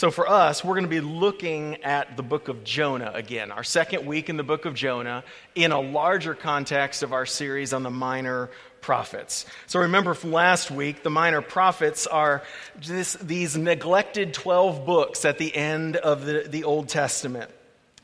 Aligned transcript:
So, 0.00 0.10
for 0.10 0.26
us, 0.26 0.64
we're 0.64 0.76
going 0.76 0.84
to 0.84 0.88
be 0.88 1.02
looking 1.02 1.84
at 1.84 2.16
the 2.16 2.22
book 2.22 2.48
of 2.48 2.64
Jonah 2.64 3.12
again, 3.14 3.50
our 3.50 3.62
second 3.62 4.06
week 4.06 4.30
in 4.30 4.38
the 4.38 4.42
book 4.42 4.64
of 4.64 4.72
Jonah, 4.72 5.24
in 5.54 5.72
a 5.72 5.80
larger 5.82 6.34
context 6.34 7.02
of 7.02 7.12
our 7.12 7.26
series 7.26 7.74
on 7.74 7.82
the 7.82 7.90
minor 7.90 8.48
prophets. 8.80 9.44
So, 9.66 9.80
remember 9.80 10.14
from 10.14 10.32
last 10.32 10.70
week, 10.70 11.02
the 11.02 11.10
minor 11.10 11.42
prophets 11.42 12.06
are 12.06 12.42
these 12.80 13.58
neglected 13.58 14.32
12 14.32 14.86
books 14.86 15.26
at 15.26 15.36
the 15.36 15.54
end 15.54 15.96
of 15.96 16.24
the, 16.24 16.46
the 16.48 16.64
Old 16.64 16.88
Testament. 16.88 17.50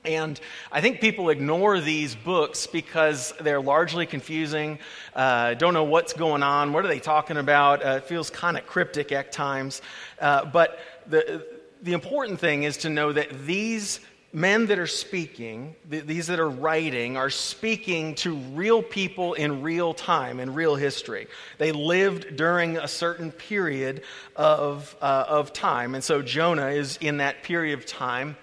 And 0.04 0.38
I 0.70 0.82
think 0.82 1.00
people 1.00 1.30
ignore 1.30 1.80
these 1.80 2.14
books 2.14 2.66
because 2.66 3.32
they're 3.40 3.58
largely 3.58 4.04
confusing, 4.04 4.80
uh, 5.14 5.54
don't 5.54 5.72
know 5.72 5.84
what's 5.84 6.12
going 6.12 6.42
on, 6.42 6.74
what 6.74 6.84
are 6.84 6.88
they 6.88 7.00
talking 7.00 7.38
about, 7.38 7.82
uh, 7.82 7.88
it 7.92 8.04
feels 8.04 8.28
kind 8.28 8.58
of 8.58 8.66
cryptic 8.66 9.12
at 9.12 9.32
times. 9.32 9.80
Uh, 10.20 10.44
but 10.44 10.78
the, 11.08 11.55
the 11.82 11.92
important 11.92 12.40
thing 12.40 12.62
is 12.62 12.78
to 12.78 12.90
know 12.90 13.12
that 13.12 13.46
these 13.46 14.00
men 14.32 14.66
that 14.66 14.78
are 14.78 14.86
speaking, 14.86 15.74
these 15.88 16.26
that 16.26 16.38
are 16.38 16.50
writing, 16.50 17.16
are 17.16 17.30
speaking 17.30 18.14
to 18.16 18.34
real 18.34 18.82
people 18.82 19.34
in 19.34 19.62
real 19.62 19.94
time, 19.94 20.40
in 20.40 20.52
real 20.52 20.74
history. 20.76 21.26
They 21.56 21.72
lived 21.72 22.36
during 22.36 22.76
a 22.76 22.88
certain 22.88 23.32
period 23.32 24.02
of, 24.34 24.94
uh, 25.00 25.24
of 25.28 25.52
time. 25.52 25.94
And 25.94 26.04
so 26.04 26.20
Jonah 26.20 26.68
is 26.68 26.98
in 27.00 27.18
that 27.18 27.44
period 27.44 27.78
of 27.78 27.86
time, 27.86 28.36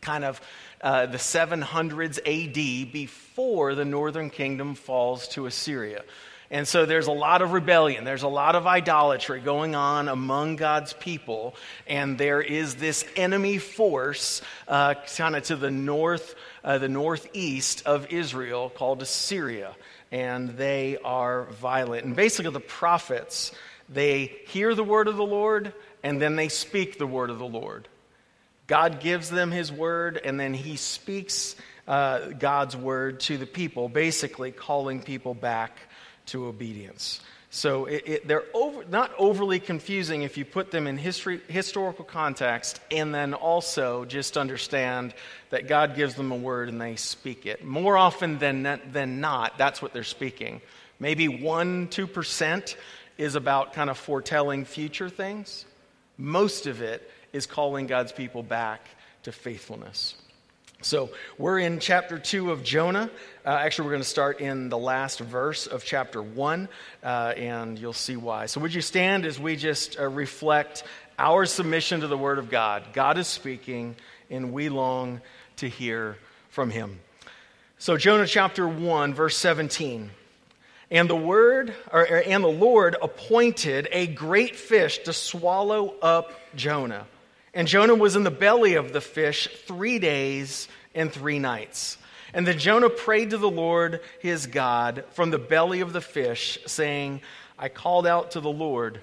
kind 0.00 0.24
of 0.24 0.40
uh, 0.80 1.06
the 1.06 1.18
700s 1.18 2.18
AD, 2.18 2.92
before 2.92 3.74
the 3.74 3.84
northern 3.84 4.30
kingdom 4.30 4.74
falls 4.74 5.26
to 5.28 5.46
Assyria. 5.46 6.04
And 6.54 6.68
so 6.68 6.86
there's 6.86 7.08
a 7.08 7.12
lot 7.12 7.42
of 7.42 7.52
rebellion. 7.52 8.04
There's 8.04 8.22
a 8.22 8.28
lot 8.28 8.54
of 8.54 8.64
idolatry 8.64 9.40
going 9.40 9.74
on 9.74 10.06
among 10.06 10.54
God's 10.54 10.92
people. 10.92 11.56
And 11.84 12.16
there 12.16 12.40
is 12.40 12.76
this 12.76 13.04
enemy 13.16 13.58
force 13.58 14.40
uh, 14.68 14.94
kind 15.16 15.34
of 15.34 15.42
to 15.44 15.56
the 15.56 15.72
north, 15.72 16.36
uh, 16.62 16.78
the 16.78 16.88
northeast 16.88 17.84
of 17.86 18.12
Israel 18.12 18.70
called 18.70 19.02
Assyria. 19.02 19.74
And 20.12 20.50
they 20.50 20.96
are 21.04 21.46
violent. 21.46 22.04
And 22.04 22.14
basically, 22.14 22.52
the 22.52 22.60
prophets, 22.60 23.50
they 23.88 24.26
hear 24.46 24.76
the 24.76 24.84
word 24.84 25.08
of 25.08 25.16
the 25.16 25.26
Lord 25.26 25.72
and 26.04 26.22
then 26.22 26.36
they 26.36 26.48
speak 26.48 26.98
the 26.98 27.06
word 27.06 27.30
of 27.30 27.40
the 27.40 27.48
Lord. 27.48 27.88
God 28.68 29.00
gives 29.00 29.28
them 29.28 29.50
his 29.50 29.72
word 29.72 30.20
and 30.24 30.38
then 30.38 30.54
he 30.54 30.76
speaks 30.76 31.56
uh, 31.88 32.28
God's 32.28 32.76
word 32.76 33.18
to 33.20 33.38
the 33.38 33.46
people, 33.46 33.88
basically 33.88 34.52
calling 34.52 35.02
people 35.02 35.34
back 35.34 35.76
to 36.26 36.46
obedience. 36.46 37.20
So 37.54 37.84
it, 37.84 38.02
it, 38.04 38.28
they're 38.28 38.46
over, 38.52 38.84
not 38.86 39.12
overly 39.16 39.60
confusing 39.60 40.22
if 40.22 40.36
you 40.36 40.44
put 40.44 40.72
them 40.72 40.88
in 40.88 40.96
history, 40.96 41.40
historical 41.46 42.04
context 42.04 42.80
and 42.90 43.14
then 43.14 43.32
also 43.32 44.04
just 44.06 44.36
understand 44.36 45.14
that 45.50 45.68
God 45.68 45.94
gives 45.94 46.16
them 46.16 46.32
a 46.32 46.36
word 46.36 46.68
and 46.68 46.80
they 46.80 46.96
speak 46.96 47.46
it. 47.46 47.64
More 47.64 47.96
often 47.96 48.40
than, 48.40 48.80
than 48.90 49.20
not, 49.20 49.56
that's 49.56 49.80
what 49.80 49.92
they're 49.92 50.02
speaking. 50.02 50.62
Maybe 50.98 51.28
1%, 51.28 51.88
2% 51.88 52.76
is 53.18 53.36
about 53.36 53.72
kind 53.72 53.88
of 53.88 53.98
foretelling 53.98 54.64
future 54.64 55.08
things. 55.08 55.64
Most 56.18 56.66
of 56.66 56.82
it 56.82 57.08
is 57.32 57.46
calling 57.46 57.86
God's 57.86 58.10
people 58.10 58.42
back 58.42 58.88
to 59.22 59.30
faithfulness. 59.30 60.16
So 60.84 61.08
we're 61.38 61.60
in 61.60 61.80
chapter 61.80 62.18
2 62.18 62.50
of 62.50 62.62
Jonah. 62.62 63.08
Uh, 63.42 63.48
actually, 63.48 63.86
we're 63.86 63.92
going 63.92 64.02
to 64.02 64.08
start 64.08 64.40
in 64.40 64.68
the 64.68 64.76
last 64.76 65.18
verse 65.18 65.66
of 65.66 65.82
chapter 65.82 66.22
1, 66.22 66.68
uh, 67.02 67.06
and 67.38 67.78
you'll 67.78 67.94
see 67.94 68.16
why. 68.16 68.44
So, 68.44 68.60
would 68.60 68.74
you 68.74 68.82
stand 68.82 69.24
as 69.24 69.40
we 69.40 69.56
just 69.56 69.98
uh, 69.98 70.06
reflect 70.06 70.84
our 71.18 71.46
submission 71.46 72.02
to 72.02 72.06
the 72.06 72.18
Word 72.18 72.38
of 72.38 72.50
God? 72.50 72.82
God 72.92 73.16
is 73.16 73.26
speaking, 73.26 73.96
and 74.28 74.52
we 74.52 74.68
long 74.68 75.22
to 75.56 75.70
hear 75.70 76.18
from 76.50 76.68
Him. 76.68 77.00
So, 77.78 77.96
Jonah 77.96 78.26
chapter 78.26 78.68
1, 78.68 79.14
verse 79.14 79.38
17. 79.38 80.10
And 80.90 81.08
the 81.08 81.16
word, 81.16 81.74
or, 81.90 82.06
and 82.06 82.44
the 82.44 82.48
Lord 82.48 82.94
appointed 83.00 83.88
a 83.90 84.06
great 84.06 84.54
fish 84.54 84.98
to 85.04 85.14
swallow 85.14 85.94
up 86.02 86.30
Jonah. 86.54 87.06
And 87.54 87.68
Jonah 87.68 87.94
was 87.94 88.16
in 88.16 88.24
the 88.24 88.30
belly 88.30 88.74
of 88.74 88.92
the 88.92 89.00
fish 89.00 89.48
three 89.66 89.98
days 89.98 90.68
and 90.94 91.12
three 91.12 91.38
nights. 91.38 91.98
And 92.32 92.46
then 92.46 92.58
Jonah 92.58 92.90
prayed 92.90 93.30
to 93.30 93.38
the 93.38 93.50
Lord 93.50 94.00
his 94.18 94.46
God 94.46 95.04
from 95.12 95.30
the 95.30 95.38
belly 95.38 95.80
of 95.80 95.92
the 95.92 96.00
fish, 96.00 96.58
saying, 96.66 97.20
I 97.58 97.68
called 97.68 98.06
out 98.06 98.32
to 98.32 98.40
the 98.40 98.50
Lord 98.50 99.00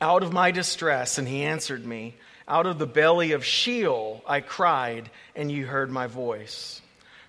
out 0.00 0.22
of 0.22 0.32
my 0.32 0.50
distress, 0.50 1.18
and 1.18 1.26
he 1.26 1.42
answered 1.42 1.84
me. 1.84 2.14
Out 2.46 2.66
of 2.66 2.78
the 2.78 2.86
belly 2.86 3.32
of 3.32 3.44
Sheol 3.44 4.22
I 4.26 4.40
cried, 4.40 5.10
and 5.36 5.50
you 5.50 5.66
heard 5.66 5.90
my 5.90 6.06
voice. 6.06 6.80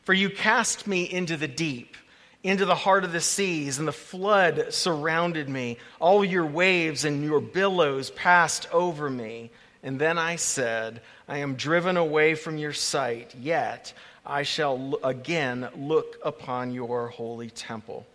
For 0.03 0.13
you 0.13 0.29
cast 0.29 0.87
me 0.87 1.03
into 1.03 1.35
the 1.35 1.47
deep, 1.47 1.97
into 2.41 2.65
the 2.65 2.75
heart 2.75 3.03
of 3.03 3.11
the 3.11 3.21
seas, 3.21 3.79
and 3.79 3.87
the 3.87 3.91
flood 3.91 4.67
surrounded 4.69 5.49
me. 5.49 5.77
All 5.99 6.23
your 6.23 6.45
waves 6.45 7.05
and 7.05 7.23
your 7.23 7.41
billows 7.41 8.11
passed 8.11 8.67
over 8.71 9.09
me. 9.09 9.51
And 9.83 9.99
then 9.99 10.17
I 10.17 10.35
said, 10.35 11.01
I 11.27 11.37
am 11.37 11.55
driven 11.55 11.95
away 11.95 12.35
from 12.35 12.57
your 12.57 12.73
sight, 12.73 13.33
yet 13.39 13.93
I 14.25 14.43
shall 14.43 14.99
again 15.03 15.69
look 15.75 16.17
upon 16.23 16.71
your 16.71 17.07
holy 17.07 17.49
temple. 17.49 18.05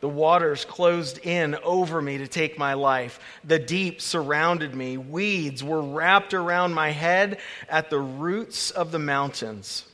The 0.00 0.08
waters 0.08 0.64
closed 0.64 1.18
in 1.18 1.54
over 1.56 2.00
me 2.00 2.18
to 2.18 2.26
take 2.26 2.58
my 2.58 2.74
life. 2.74 3.20
The 3.44 3.58
deep 3.58 4.00
surrounded 4.00 4.74
me. 4.74 4.96
Weeds 4.96 5.62
were 5.62 5.82
wrapped 5.82 6.32
around 6.32 6.72
my 6.72 6.90
head 6.90 7.38
at 7.68 7.90
the 7.90 8.00
roots 8.00 8.70
of 8.70 8.92
the 8.92 8.98
mountains. 8.98 9.84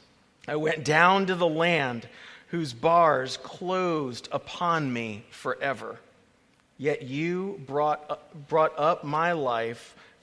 I 0.47 0.57
went 0.57 0.84
down 0.84 1.27
to 1.27 1.34
the 1.34 1.49
land 1.49 2.09
whose 2.49 2.73
bars 2.73 3.37
closed 3.39 4.28
upon 4.31 4.93
me 4.93 5.25
forever. 5.31 5.99
Yet 6.78 7.03
you 7.03 7.61
brought, 7.67 8.49
brought 8.49 8.78
up 8.78 9.03
my 9.03 9.33
life 9.33 9.97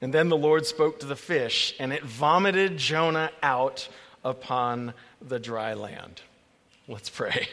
And 0.00 0.14
then 0.14 0.28
the 0.28 0.36
Lord 0.36 0.64
spoke 0.64 1.00
to 1.00 1.06
the 1.06 1.16
fish, 1.16 1.74
and 1.80 1.92
it 1.92 2.04
vomited 2.04 2.76
Jonah 2.76 3.30
out 3.42 3.88
upon 4.24 4.94
the 5.20 5.38
dry 5.38 5.74
land. 5.74 6.22
Let's 6.86 7.10
pray. 7.10 7.48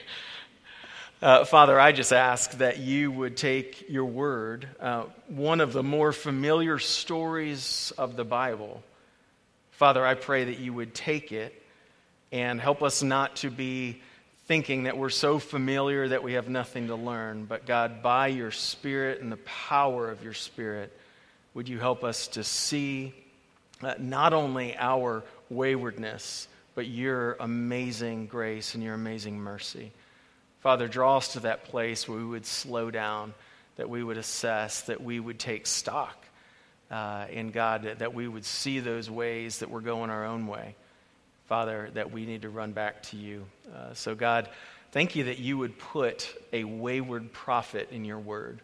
Uh, 1.21 1.43
Father, 1.43 1.79
I 1.79 1.91
just 1.91 2.13
ask 2.13 2.51
that 2.59 2.77
you 2.77 3.11
would 3.11 3.35
take 3.35 3.89
your 3.89 4.05
word, 4.05 4.67
uh, 4.79 5.05
one 5.27 5.59
of 5.59 5.73
the 5.73 5.81
more 5.81 6.11
familiar 6.11 6.77
stories 6.77 7.91
of 7.97 8.15
the 8.15 8.25
Bible. 8.25 8.83
Father, 9.71 10.05
I 10.05 10.13
pray 10.13 10.43
that 10.45 10.59
you 10.59 10.71
would 10.73 10.93
take 10.93 11.31
it 11.31 11.59
and 12.31 12.61
help 12.61 12.83
us 12.83 13.01
not 13.01 13.37
to 13.37 13.49
be 13.49 14.01
thinking 14.47 14.83
that 14.83 14.97
we're 14.97 15.09
so 15.09 15.39
familiar 15.39 16.09
that 16.09 16.21
we 16.21 16.33
have 16.33 16.47
nothing 16.47 16.87
to 16.87 16.95
learn, 16.95 17.45
but 17.45 17.65
God, 17.65 18.03
by 18.03 18.27
your 18.27 18.51
Spirit 18.51 19.21
and 19.21 19.31
the 19.31 19.37
power 19.37 20.11
of 20.11 20.23
your 20.23 20.33
Spirit, 20.33 20.95
would 21.55 21.67
you 21.69 21.79
help 21.79 22.03
us 22.03 22.27
to 22.27 22.43
see 22.43 23.13
uh, 23.81 23.95
not 23.97 24.33
only 24.33 24.75
our 24.77 25.23
waywardness, 25.49 26.47
but 26.75 26.85
your 26.85 27.37
amazing 27.39 28.27
grace 28.27 28.75
and 28.75 28.83
your 28.83 28.93
amazing 28.93 29.39
mercy. 29.39 29.91
Father, 30.59 30.87
draw 30.87 31.17
us 31.17 31.33
to 31.33 31.39
that 31.41 31.65
place 31.65 32.07
where 32.07 32.17
we 32.17 32.25
would 32.25 32.45
slow 32.45 32.91
down, 32.91 33.33
that 33.77 33.89
we 33.89 34.03
would 34.03 34.17
assess, 34.17 34.81
that 34.81 35.01
we 35.01 35.19
would 35.19 35.39
take 35.39 35.65
stock 35.65 36.25
uh, 36.91 37.25
in 37.31 37.51
God, 37.51 37.83
that, 37.99 38.13
we 38.13 38.27
would 38.27 38.45
see 38.45 38.79
those 38.79 39.09
ways 39.09 39.59
that 39.59 39.69
we're 39.69 39.79
going 39.79 40.09
our 40.09 40.25
own 40.25 40.47
way. 40.47 40.75
Father, 41.45 41.89
that 41.93 42.11
we 42.11 42.25
need 42.25 42.41
to 42.41 42.49
run 42.49 42.73
back 42.73 43.03
to 43.03 43.17
you. 43.17 43.45
Uh, 43.73 43.93
so, 43.93 44.13
God, 44.15 44.49
thank 44.91 45.15
you 45.15 45.25
that 45.25 45.39
you 45.39 45.57
would 45.57 45.77
put 45.77 46.35
a 46.51 46.63
wayward 46.63 47.31
prophet 47.31 47.89
in 47.91 48.03
your 48.03 48.19
word 48.19 48.59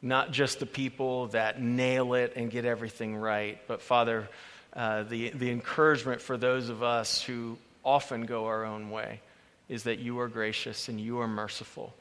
not 0.00 0.30
just 0.30 0.60
the 0.60 0.66
people 0.66 1.28
that 1.28 1.60
nail 1.60 2.14
it 2.14 2.34
and 2.36 2.50
get 2.50 2.64
everything 2.64 3.16
right, 3.16 3.58
but 3.66 3.82
Father, 3.82 4.28
uh, 4.74 5.02
the, 5.04 5.30
the 5.30 5.50
encouragement 5.50 6.20
for 6.20 6.36
those 6.36 6.68
of 6.68 6.82
us 6.82 7.20
who 7.22 7.58
often 7.84 8.26
go 8.26 8.46
our 8.46 8.64
own 8.64 8.90
way 8.90 9.20
is 9.68 9.84
that 9.84 9.98
you 9.98 10.18
are 10.20 10.28
gracious 10.28 10.88
and 10.88 11.00
you 11.00 11.20
are 11.20 11.28
merciful, 11.28 11.92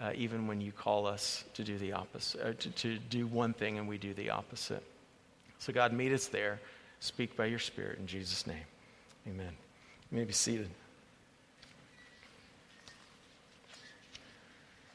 uh, 0.00 0.12
even 0.14 0.46
when 0.46 0.60
you 0.60 0.72
call 0.72 1.06
us 1.06 1.44
to 1.54 1.62
do 1.62 1.78
the 1.78 1.92
opposite, 1.92 2.40
uh, 2.40 2.52
to, 2.58 2.70
to 2.70 2.98
do 2.98 3.26
one 3.26 3.52
thing 3.52 3.78
and 3.78 3.86
we 3.86 3.96
do 3.96 4.12
the 4.14 4.30
opposite. 4.30 4.82
So, 5.58 5.72
God, 5.72 5.92
meet 5.92 6.12
us 6.12 6.26
there. 6.26 6.60
Speak 7.00 7.36
by 7.36 7.46
your 7.46 7.58
Spirit 7.58 7.98
in 7.98 8.06
Jesus' 8.06 8.46
name. 8.46 8.64
Amen. 9.28 9.52
You 10.10 10.18
may 10.18 10.24
be 10.24 10.32
seated. 10.32 10.68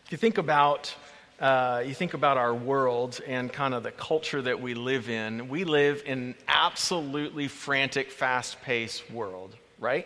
If 0.06 0.12
you 0.12 0.18
think 0.18 0.38
about 0.38 0.94
uh, 1.42 1.82
you 1.84 1.96
think 1.96 2.14
about 2.14 2.38
our 2.38 2.54
world 2.54 3.20
and 3.26 3.52
kind 3.52 3.74
of 3.74 3.82
the 3.82 3.92
culture 3.92 4.42
that 4.44 4.62
we 4.62 4.76
live 4.76 5.10
in, 5.10 5.50
we 5.50 5.64
live 5.64 6.04
in 6.06 6.20
an 6.20 6.36
absolutely 6.48 7.48
frantic, 7.48 8.12
fast 8.12 8.62
paced 8.62 9.10
world, 9.10 9.56
right? 9.80 10.06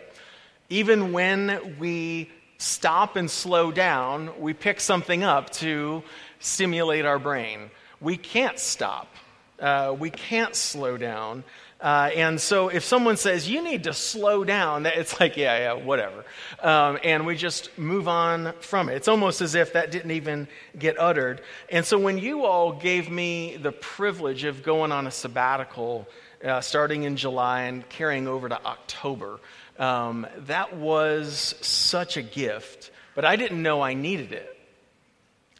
Even 0.70 1.12
when 1.12 1.76
we 1.78 2.30
stop 2.56 3.16
and 3.16 3.30
slow 3.30 3.70
down, 3.70 4.40
we 4.40 4.54
pick 4.54 4.80
something 4.80 5.22
up 5.22 5.50
to 5.50 6.02
stimulate 6.40 7.04
our 7.04 7.18
brain. 7.18 7.70
We 8.00 8.16
can't 8.16 8.58
stop, 8.58 9.14
uh, 9.60 9.94
we 9.98 10.10
can't 10.10 10.54
slow 10.54 10.96
down. 10.96 11.44
Uh, 11.78 12.10
and 12.16 12.40
so 12.40 12.68
if 12.68 12.84
someone 12.84 13.18
says, 13.18 13.48
you 13.48 13.62
need 13.62 13.84
to 13.84 13.92
slow 13.92 14.44
down, 14.44 14.86
it's 14.86 15.20
like, 15.20 15.36
yeah, 15.36 15.58
yeah, 15.58 15.72
whatever. 15.74 16.24
Um, 16.62 16.98
and 17.04 17.26
we 17.26 17.36
just 17.36 17.76
move 17.78 18.08
on 18.08 18.54
from 18.60 18.88
it. 18.88 18.94
It's 18.94 19.08
almost 19.08 19.42
as 19.42 19.54
if 19.54 19.74
that 19.74 19.90
didn't 19.90 20.12
even 20.12 20.48
get 20.78 20.98
uttered. 20.98 21.42
And 21.68 21.84
so 21.84 21.98
when 21.98 22.18
you 22.18 22.44
all 22.44 22.72
gave 22.72 23.10
me 23.10 23.56
the 23.56 23.72
privilege 23.72 24.44
of 24.44 24.62
going 24.62 24.90
on 24.90 25.06
a 25.06 25.10
sabbatical 25.10 26.08
uh, 26.42 26.62
starting 26.62 27.02
in 27.02 27.16
July 27.16 27.62
and 27.62 27.86
carrying 27.90 28.26
over 28.26 28.48
to 28.48 28.64
October, 28.64 29.38
um, 29.78 30.26
that 30.46 30.76
was 30.76 31.54
such 31.60 32.16
a 32.16 32.22
gift, 32.22 32.90
but 33.14 33.26
I 33.26 33.36
didn't 33.36 33.62
know 33.62 33.82
I 33.82 33.92
needed 33.92 34.32
it. 34.32 34.55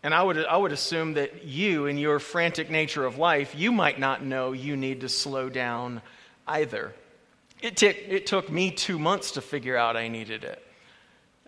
And 0.03 0.15
I 0.15 0.23
would, 0.23 0.39
I 0.45 0.57
would 0.57 0.73
assume 0.73 1.15
that 1.15 1.45
you, 1.45 1.87
in 1.87 1.99
your 1.99 2.19
frantic 2.19 2.71
nature 2.71 3.05
of 3.05 3.19
life, 3.19 3.55
you 3.57 3.73
might 3.73 3.99
not 3.99 4.23
know 4.23 4.53
you 4.53 4.77
need 4.77 5.01
to 5.01 5.09
slow 5.09 5.49
down 5.49 6.03
either. 6.47 6.95
It, 7.61 7.77
t- 7.77 7.87
it 7.89 8.27
took 8.27 8.51
me 8.51 8.71
two 8.71 8.99
months 8.99 9.33
to 9.33 9.41
figure 9.41 9.77
out 9.77 9.97
I 9.97 10.09
needed 10.09 10.45
it. 10.45 10.63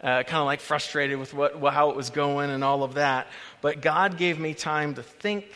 Uh, 0.02 0.22
kind 0.22 0.38
of 0.38 0.46
like 0.46 0.60
frustrated 0.60 1.18
with 1.18 1.34
what, 1.34 1.60
how 1.72 1.90
it 1.90 1.96
was 1.96 2.10
going 2.10 2.50
and 2.50 2.64
all 2.64 2.82
of 2.82 2.94
that. 2.94 3.26
But 3.60 3.80
God 3.80 4.16
gave 4.16 4.38
me 4.38 4.54
time 4.54 4.94
to 4.94 5.02
think, 5.02 5.46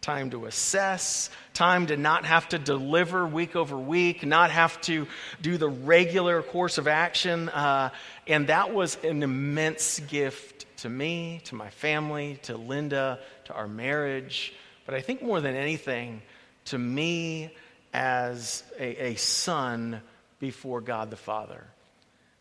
time 0.00 0.30
to 0.30 0.46
assess, 0.46 1.28
time 1.52 1.86
to 1.88 1.96
not 1.96 2.24
have 2.24 2.48
to 2.50 2.58
deliver 2.58 3.26
week 3.26 3.56
over 3.56 3.76
week, 3.76 4.24
not 4.24 4.50
have 4.50 4.80
to 4.82 5.06
do 5.42 5.58
the 5.58 5.68
regular 5.68 6.42
course 6.42 6.78
of 6.78 6.86
action. 6.86 7.48
Uh, 7.48 7.90
and 8.26 8.46
that 8.46 8.72
was 8.72 8.96
an 9.02 9.22
immense 9.22 9.98
gift 10.00 10.55
to 10.78 10.88
me, 10.88 11.40
to 11.44 11.54
my 11.54 11.70
family, 11.70 12.38
to 12.42 12.56
Linda, 12.56 13.18
to 13.44 13.54
our 13.54 13.68
marriage, 13.68 14.54
but 14.84 14.94
I 14.94 15.00
think 15.00 15.22
more 15.22 15.40
than 15.40 15.54
anything, 15.54 16.22
to 16.66 16.78
me 16.78 17.50
as 17.92 18.62
a, 18.78 19.08
a 19.08 19.14
son 19.16 20.00
before 20.38 20.80
God 20.80 21.10
the 21.10 21.16
Father. 21.16 21.64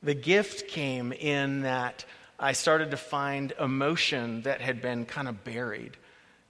The 0.03 0.13
gift 0.13 0.67
came 0.67 1.11
in 1.11 1.61
that 1.61 2.05
I 2.39 2.51
started 2.51 2.91
to 2.91 2.97
find 2.97 3.53
emotion 3.59 4.41
that 4.41 4.61
had 4.61 4.81
been 4.81 5.05
kind 5.05 5.27
of 5.27 5.43
buried. 5.43 5.97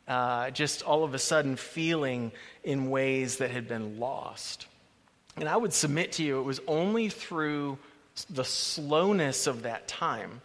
Uh, 0.08 0.50
just 0.52 0.84
all 0.84 1.04
of 1.04 1.14
a 1.14 1.20
sudden 1.20 1.56
feeling 1.56 2.32
in 2.64 2.90
ways 2.90 3.38
that 3.38 3.52
had 3.52 3.68
been 3.68 4.00
lost. 4.00 4.68
And 5.38 5.50
I 5.50 5.58
would 5.58 5.74
submit 5.74 6.14
to 6.14 6.24
you, 6.24 6.40
it 6.40 6.44
was 6.44 6.60
only 6.68 7.10
through 7.10 7.78
the 8.30 8.44
slowness 8.44 9.48
of 9.48 9.64
that 9.64 9.88
time 9.88 10.42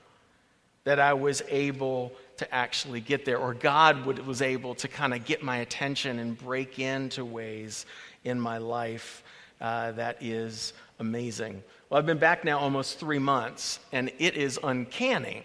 that 0.84 0.98
I 0.98 1.12
was 1.12 1.42
able 1.48 2.12
to 2.38 2.54
actually 2.54 3.00
get 3.00 3.24
there, 3.24 3.38
or 3.38 3.52
God 3.54 4.06
would, 4.06 4.26
was 4.26 4.40
able 4.40 4.74
to 4.76 4.88
kind 4.88 5.12
of 5.12 5.24
get 5.24 5.42
my 5.42 5.58
attention 5.58 6.18
and 6.18 6.38
break 6.38 6.78
into 6.78 7.24
ways 7.24 7.86
in 8.24 8.40
my 8.40 8.58
life 8.58 9.22
uh, 9.60 9.92
that 9.92 10.22
is 10.22 10.72
amazing. 10.98 11.62
Well, 11.88 11.98
I've 11.98 12.06
been 12.06 12.18
back 12.18 12.44
now 12.44 12.58
almost 12.58 12.98
three 12.98 13.18
months, 13.18 13.80
and 13.92 14.10
it 14.18 14.36
is 14.36 14.58
uncanny 14.62 15.44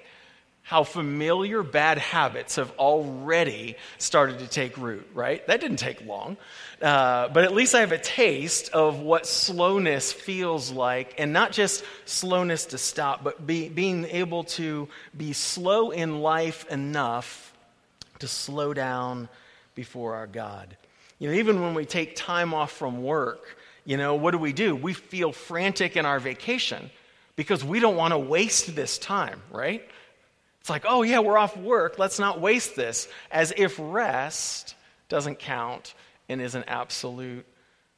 how 0.66 0.84
familiar 0.84 1.62
bad 1.62 2.00
habits 2.00 2.56
have 2.56 2.72
already 2.80 3.76
started 4.00 4.40
to 4.40 4.48
take 4.48 4.76
root, 4.80 5.08
right? 5.14 5.46
That 5.46 5.62
didn't 5.62 5.78
take 5.78 6.04
long. 6.08 6.38
Uh, 6.82 7.28
but 7.28 7.44
at 7.44 7.54
least 7.54 7.76
I 7.76 7.82
have 7.82 7.92
a 7.92 8.00
taste 8.00 8.70
of 8.70 9.00
what 9.00 9.28
slowness 9.28 10.12
feels 10.12 10.72
like, 10.72 11.14
and 11.20 11.32
not 11.32 11.52
just 11.52 11.84
slowness 12.06 12.66
to 12.68 12.80
stop, 12.80 13.24
but 13.24 13.46
be, 13.46 13.70
being 13.70 14.06
able 14.06 14.44
to 14.44 14.90
be 15.16 15.34
slow 15.34 15.92
in 15.92 16.22
life 16.22 16.66
enough 16.72 17.54
to 18.18 18.28
slow 18.28 18.74
down 18.74 19.30
before 19.76 20.16
our 20.16 20.26
God. 20.26 20.76
You 21.20 21.30
know, 21.30 21.36
even 21.36 21.62
when 21.62 21.76
we 21.76 21.86
take 21.86 22.16
time 22.16 22.56
off 22.56 22.72
from 22.72 23.04
work, 23.04 23.56
you 23.86 23.98
know, 23.98 24.16
what 24.16 24.32
do 24.32 24.40
we 24.40 24.52
do? 24.52 24.76
We 24.76 24.94
feel 24.94 25.32
frantic 25.32 25.96
in 25.96 26.08
our 26.08 26.20
vacation 26.20 26.90
because 27.36 27.64
we 27.64 27.80
don't 27.80 27.96
want 27.96 28.14
to 28.14 28.18
waste 28.18 28.76
this 28.76 28.98
time, 28.98 29.44
right? 29.52 29.88
It's 30.66 30.70
like, 30.72 30.86
oh, 30.88 31.04
yeah, 31.04 31.20
we're 31.20 31.38
off 31.38 31.56
work. 31.56 32.00
Let's 32.00 32.18
not 32.18 32.42
waste 32.42 32.76
this. 32.76 33.08
As 33.30 33.54
if 33.56 33.76
rest 33.80 34.74
doesn't 35.10 35.38
count 35.38 35.94
and 36.28 36.42
is 36.42 36.56
an 36.56 36.64
absolute 36.66 37.46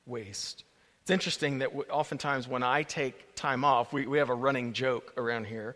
waste. 0.05 0.65
It's 1.01 1.09
interesting 1.09 1.59
that 1.59 1.69
oftentimes 1.89 2.45
when 2.45 2.63
I 2.63 2.83
take 2.83 3.35
time 3.35 3.63
off, 3.63 3.93
we, 3.93 4.05
we 4.05 4.17
have 4.17 4.27
a 4.27 4.35
running 4.35 4.73
joke 4.73 5.13
around 5.15 5.45
here 5.45 5.75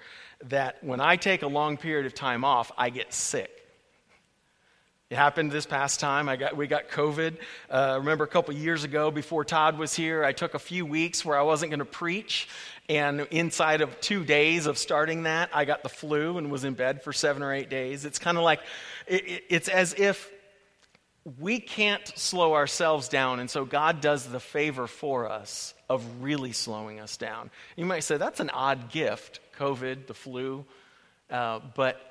that 0.49 0.83
when 0.83 0.99
I 0.99 1.15
take 1.15 1.43
a 1.43 1.47
long 1.47 1.77
period 1.77 2.07
of 2.07 2.13
time 2.13 2.43
off, 2.43 2.73
I 2.77 2.89
get 2.89 3.13
sick. 3.13 3.61
It 5.09 5.15
happened 5.15 5.51
this 5.51 5.65
past 5.65 5.99
time. 6.01 6.27
I 6.27 6.37
got, 6.37 6.55
we 6.55 6.67
got 6.67 6.87
COVID. 6.89 7.37
Uh, 7.69 7.97
remember 7.99 8.23
a 8.23 8.29
couple 8.29 8.53
years 8.53 8.85
ago 8.85 9.11
before 9.11 9.43
Todd 9.43 9.77
was 9.77 9.93
here, 9.93 10.23
I 10.23 10.31
took 10.31 10.53
a 10.53 10.59
few 10.59 10.85
weeks 10.85 11.23
where 11.23 11.37
I 11.37 11.41
wasn't 11.41 11.69
going 11.69 11.79
to 11.79 11.85
preach. 11.85 12.47
And 12.89 13.21
inside 13.31 13.81
of 13.81 14.01
two 14.01 14.25
days 14.25 14.65
of 14.65 14.77
starting 14.77 15.23
that, 15.23 15.49
I 15.53 15.65
got 15.65 15.83
the 15.83 15.89
flu 15.89 16.37
and 16.37 16.51
was 16.51 16.63
in 16.63 16.73
bed 16.73 17.03
for 17.03 17.13
seven 17.13 17.41
or 17.41 17.53
eight 17.53 17.69
days. 17.69 18.03
It's 18.05 18.19
kind 18.19 18.37
of 18.37 18.43
like, 18.43 18.59
it, 19.07 19.27
it, 19.27 19.43
it's 19.49 19.69
as 19.69 19.93
if 19.93 20.29
we 21.39 21.59
can't 21.59 22.05
slow 22.17 22.53
ourselves 22.53 23.07
down. 23.07 23.39
And 23.39 23.49
so 23.49 23.63
God 23.63 24.01
does 24.01 24.27
the 24.27 24.39
favor 24.39 24.87
for 24.87 25.29
us 25.29 25.73
of 25.87 26.23
really 26.23 26.51
slowing 26.51 26.99
us 26.99 27.17
down. 27.17 27.51
You 27.77 27.85
might 27.85 28.01
say, 28.01 28.17
that's 28.17 28.39
an 28.39 28.49
odd 28.49 28.91
gift, 28.91 29.39
COVID, 29.57 30.07
the 30.07 30.13
flu. 30.13 30.65
Uh, 31.29 31.59
but 31.75 32.01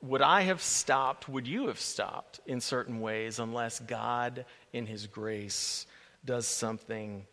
would 0.00 0.22
I 0.22 0.42
have 0.42 0.62
stopped? 0.62 1.28
Would 1.28 1.46
you 1.46 1.66
have 1.66 1.80
stopped 1.80 2.40
in 2.46 2.60
certain 2.60 3.00
ways 3.00 3.38
unless 3.38 3.80
God, 3.80 4.46
in 4.72 4.86
His 4.86 5.06
grace, 5.06 5.86
does 6.24 6.46
something 6.46 7.26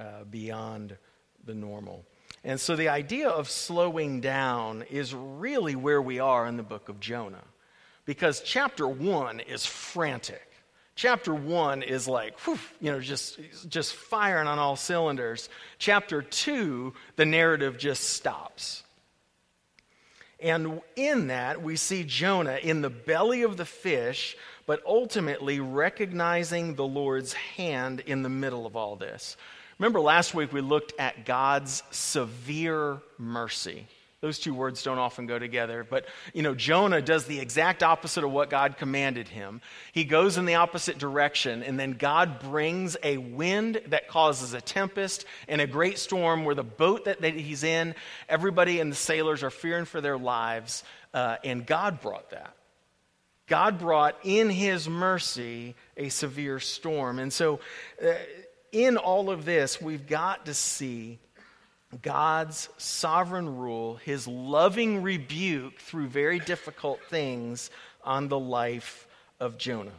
uh, 0.00 0.24
beyond 0.28 0.96
the 1.44 1.54
normal? 1.54 2.04
And 2.46 2.60
so 2.60 2.76
the 2.76 2.90
idea 2.90 3.28
of 3.28 3.50
slowing 3.50 4.20
down 4.20 4.84
is 4.88 5.12
really 5.12 5.74
where 5.74 6.00
we 6.00 6.20
are 6.20 6.46
in 6.46 6.56
the 6.56 6.62
book 6.62 6.88
of 6.88 7.00
Jonah. 7.00 7.42
Because 8.04 8.40
chapter 8.40 8.86
one 8.86 9.40
is 9.40 9.66
frantic. 9.66 10.48
Chapter 10.94 11.34
one 11.34 11.82
is 11.82 12.06
like, 12.06 12.38
whew, 12.38 12.56
you 12.80 12.92
know, 12.92 13.00
just, 13.00 13.40
just 13.68 13.96
firing 13.96 14.46
on 14.46 14.60
all 14.60 14.76
cylinders. 14.76 15.48
Chapter 15.80 16.22
two, 16.22 16.94
the 17.16 17.26
narrative 17.26 17.78
just 17.78 18.04
stops. 18.10 18.84
And 20.38 20.80
in 20.94 21.26
that, 21.26 21.62
we 21.62 21.74
see 21.74 22.04
Jonah 22.04 22.60
in 22.62 22.80
the 22.80 22.90
belly 22.90 23.42
of 23.42 23.56
the 23.56 23.64
fish, 23.64 24.36
but 24.66 24.82
ultimately 24.86 25.58
recognizing 25.58 26.76
the 26.76 26.86
Lord's 26.86 27.32
hand 27.32 28.04
in 28.06 28.22
the 28.22 28.28
middle 28.28 28.66
of 28.66 28.76
all 28.76 28.94
this. 28.94 29.36
Remember 29.78 30.00
last 30.00 30.34
week 30.34 30.52
we 30.52 30.60
looked 30.60 30.94
at 30.98 31.26
God's 31.26 31.82
severe 31.90 32.98
mercy. 33.18 33.86
Those 34.22 34.38
two 34.38 34.54
words 34.54 34.82
don't 34.82 34.98
often 34.98 35.26
go 35.26 35.38
together, 35.38 35.86
but 35.88 36.06
you 36.32 36.42
know, 36.42 36.54
Jonah 36.54 37.02
does 37.02 37.26
the 37.26 37.38
exact 37.38 37.82
opposite 37.82 38.24
of 38.24 38.32
what 38.32 38.48
God 38.48 38.78
commanded 38.78 39.28
him. 39.28 39.60
He 39.92 40.04
goes 40.04 40.38
in 40.38 40.46
the 40.46 40.54
opposite 40.54 40.96
direction, 40.96 41.62
and 41.62 41.78
then 41.78 41.92
God 41.92 42.40
brings 42.40 42.96
a 43.02 43.18
wind 43.18 43.82
that 43.88 44.08
causes 44.08 44.54
a 44.54 44.60
tempest 44.62 45.26
and 45.48 45.60
a 45.60 45.66
great 45.66 45.98
storm 45.98 46.46
where 46.46 46.54
the 46.54 46.64
boat 46.64 47.04
that, 47.04 47.20
that 47.20 47.34
he's 47.34 47.62
in, 47.62 47.94
everybody 48.28 48.80
and 48.80 48.90
the 48.90 48.96
sailors 48.96 49.42
are 49.42 49.50
fearing 49.50 49.84
for 49.84 50.00
their 50.00 50.18
lives, 50.18 50.82
uh, 51.12 51.36
and 51.44 51.66
God 51.66 52.00
brought 52.00 52.30
that. 52.30 52.56
God 53.46 53.78
brought 53.78 54.16
in 54.24 54.48
his 54.48 54.88
mercy 54.88 55.76
a 55.96 56.08
severe 56.08 56.58
storm. 56.58 57.18
And 57.18 57.32
so, 57.32 57.60
uh, 58.04 58.14
in 58.72 58.96
all 58.96 59.30
of 59.30 59.44
this, 59.44 59.80
we've 59.80 60.06
got 60.06 60.46
to 60.46 60.54
see 60.54 61.18
God's 62.02 62.68
sovereign 62.78 63.56
rule, 63.56 63.96
his 63.96 64.26
loving 64.26 65.02
rebuke 65.02 65.78
through 65.78 66.08
very 66.08 66.38
difficult 66.38 67.00
things 67.08 67.70
on 68.04 68.28
the 68.28 68.38
life 68.38 69.06
of 69.40 69.58
Jonah. 69.58 69.92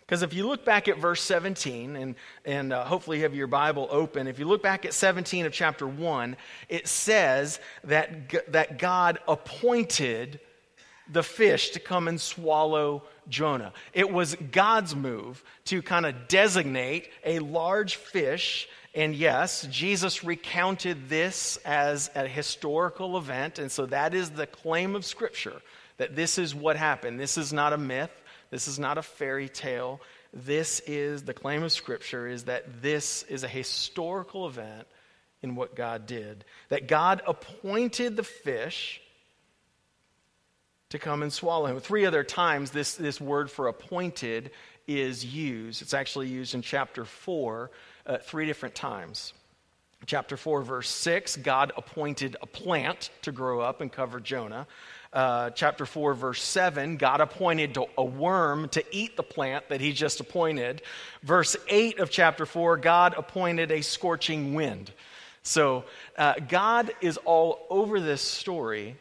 Because 0.00 0.22
if 0.22 0.34
you 0.34 0.46
look 0.46 0.64
back 0.64 0.86
at 0.86 0.98
verse 0.98 1.20
17, 1.22 1.96
and, 1.96 2.14
and 2.44 2.72
uh, 2.72 2.84
hopefully 2.84 3.16
you 3.18 3.22
have 3.24 3.34
your 3.34 3.48
Bible 3.48 3.88
open, 3.90 4.28
if 4.28 4.38
you 4.38 4.46
look 4.46 4.62
back 4.62 4.84
at 4.84 4.94
17 4.94 5.46
of 5.46 5.52
chapter 5.52 5.86
1, 5.86 6.36
it 6.68 6.86
says 6.86 7.58
that, 7.84 8.52
that 8.52 8.78
God 8.78 9.18
appointed 9.26 10.38
the 11.10 11.22
fish 11.22 11.70
to 11.70 11.80
come 11.80 12.08
and 12.08 12.20
swallow 12.20 13.02
Jonah. 13.28 13.72
It 13.92 14.10
was 14.10 14.36
God's 14.52 14.94
move 14.96 15.42
to 15.66 15.82
kind 15.82 16.06
of 16.06 16.28
designate 16.28 17.10
a 17.24 17.38
large 17.38 17.96
fish 17.96 18.68
And 18.96 19.14
yes, 19.14 19.68
Jesus 19.70 20.24
recounted 20.24 21.10
this 21.10 21.58
as 21.66 22.10
a 22.14 22.26
historical 22.26 23.18
event, 23.18 23.58
and 23.58 23.70
so 23.70 23.84
that 23.86 24.14
is 24.14 24.30
the 24.30 24.46
claim 24.46 24.96
of 24.96 25.04
Scripture 25.04 25.60
that 25.98 26.16
this 26.16 26.38
is 26.38 26.54
what 26.54 26.76
happened. 26.76 27.20
This 27.20 27.36
is 27.36 27.52
not 27.52 27.74
a 27.74 27.78
myth, 27.78 28.10
this 28.50 28.66
is 28.66 28.78
not 28.78 28.96
a 28.96 29.02
fairy 29.02 29.50
tale. 29.50 30.00
This 30.32 30.80
is 30.86 31.22
the 31.22 31.34
claim 31.34 31.62
of 31.62 31.72
Scripture 31.72 32.26
is 32.26 32.44
that 32.44 32.82
this 32.82 33.22
is 33.24 33.42
a 33.42 33.48
historical 33.48 34.46
event 34.46 34.86
in 35.42 35.56
what 35.56 35.76
God 35.76 36.06
did. 36.06 36.44
That 36.68 36.88
God 36.88 37.22
appointed 37.26 38.16
the 38.16 38.22
fish 38.22 39.00
to 40.90 40.98
come 40.98 41.22
and 41.22 41.32
swallow 41.32 41.66
him. 41.66 41.80
Three 41.80 42.06
other 42.06 42.24
times 42.24 42.70
this, 42.70 42.94
this 42.94 43.20
word 43.20 43.50
for 43.50 43.68
appointed 43.68 44.50
is 44.86 45.24
used. 45.24 45.82
It's 45.82 45.94
actually 45.94 46.28
used 46.28 46.54
in 46.54 46.62
chapter 46.62 47.04
4 47.04 47.70
uh, 48.06 48.18
three 48.18 48.46
different 48.46 48.74
times. 48.74 49.32
Chapter 50.04 50.36
4, 50.36 50.62
verse 50.62 50.88
6, 50.88 51.38
God 51.38 51.72
appointed 51.76 52.36
a 52.40 52.46
plant 52.46 53.10
to 53.22 53.32
grow 53.32 53.60
up 53.60 53.80
and 53.80 53.90
cover 53.90 54.20
Jonah. 54.20 54.66
Uh, 55.12 55.50
chapter 55.50 55.86
4, 55.86 56.14
verse 56.14 56.42
7, 56.42 56.98
God 56.98 57.20
appointed 57.20 57.76
a 57.96 58.04
worm 58.04 58.68
to 58.68 58.84
eat 58.94 59.16
the 59.16 59.22
plant 59.22 59.70
that 59.70 59.80
he 59.80 59.92
just 59.92 60.20
appointed. 60.20 60.82
Verse 61.22 61.56
8 61.68 61.98
of 61.98 62.10
chapter 62.10 62.46
4, 62.46 62.76
God 62.76 63.14
appointed 63.16 63.72
a 63.72 63.80
scorching 63.80 64.54
wind. 64.54 64.92
So 65.42 65.84
uh, 66.18 66.34
God 66.46 66.92
is 67.00 67.16
all 67.18 67.66
over 67.70 67.98
this 67.98 68.20
story. 68.20 68.96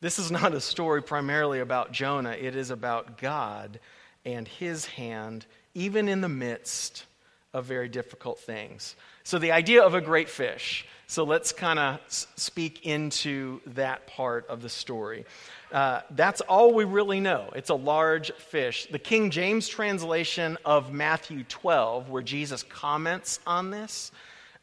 This 0.00 0.18
is 0.18 0.30
not 0.30 0.54
a 0.54 0.60
story 0.60 1.02
primarily 1.02 1.60
about 1.60 1.92
Jonah, 1.92 2.32
it 2.32 2.54
is 2.54 2.70
about 2.70 3.18
God 3.18 3.80
and 4.26 4.46
his 4.46 4.84
hand, 4.84 5.46
even 5.74 6.08
in 6.08 6.20
the 6.20 6.28
midst 6.28 7.06
of 7.54 7.64
very 7.64 7.88
difficult 7.88 8.38
things. 8.38 8.96
So, 9.24 9.38
the 9.38 9.52
idea 9.52 9.82
of 9.82 9.94
a 9.94 10.00
great 10.00 10.28
fish. 10.28 10.86
So, 11.06 11.24
let's 11.24 11.52
kind 11.52 11.78
of 11.78 12.00
speak 12.08 12.84
into 12.84 13.60
that 13.68 14.06
part 14.06 14.46
of 14.48 14.60
the 14.60 14.68
story. 14.68 15.24
Uh, 15.72 16.02
that's 16.10 16.42
all 16.42 16.74
we 16.74 16.84
really 16.84 17.20
know. 17.20 17.50
It's 17.56 17.70
a 17.70 17.74
large 17.74 18.32
fish. 18.32 18.88
The 18.90 18.98
King 18.98 19.30
James 19.30 19.66
translation 19.66 20.58
of 20.64 20.92
Matthew 20.92 21.44
12, 21.44 22.10
where 22.10 22.22
Jesus 22.22 22.62
comments 22.62 23.40
on 23.46 23.70
this, 23.70 24.12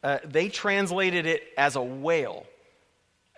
uh, 0.04 0.18
they 0.24 0.48
translated 0.48 1.26
it 1.26 1.42
as 1.56 1.74
a 1.74 1.82
whale. 1.82 2.46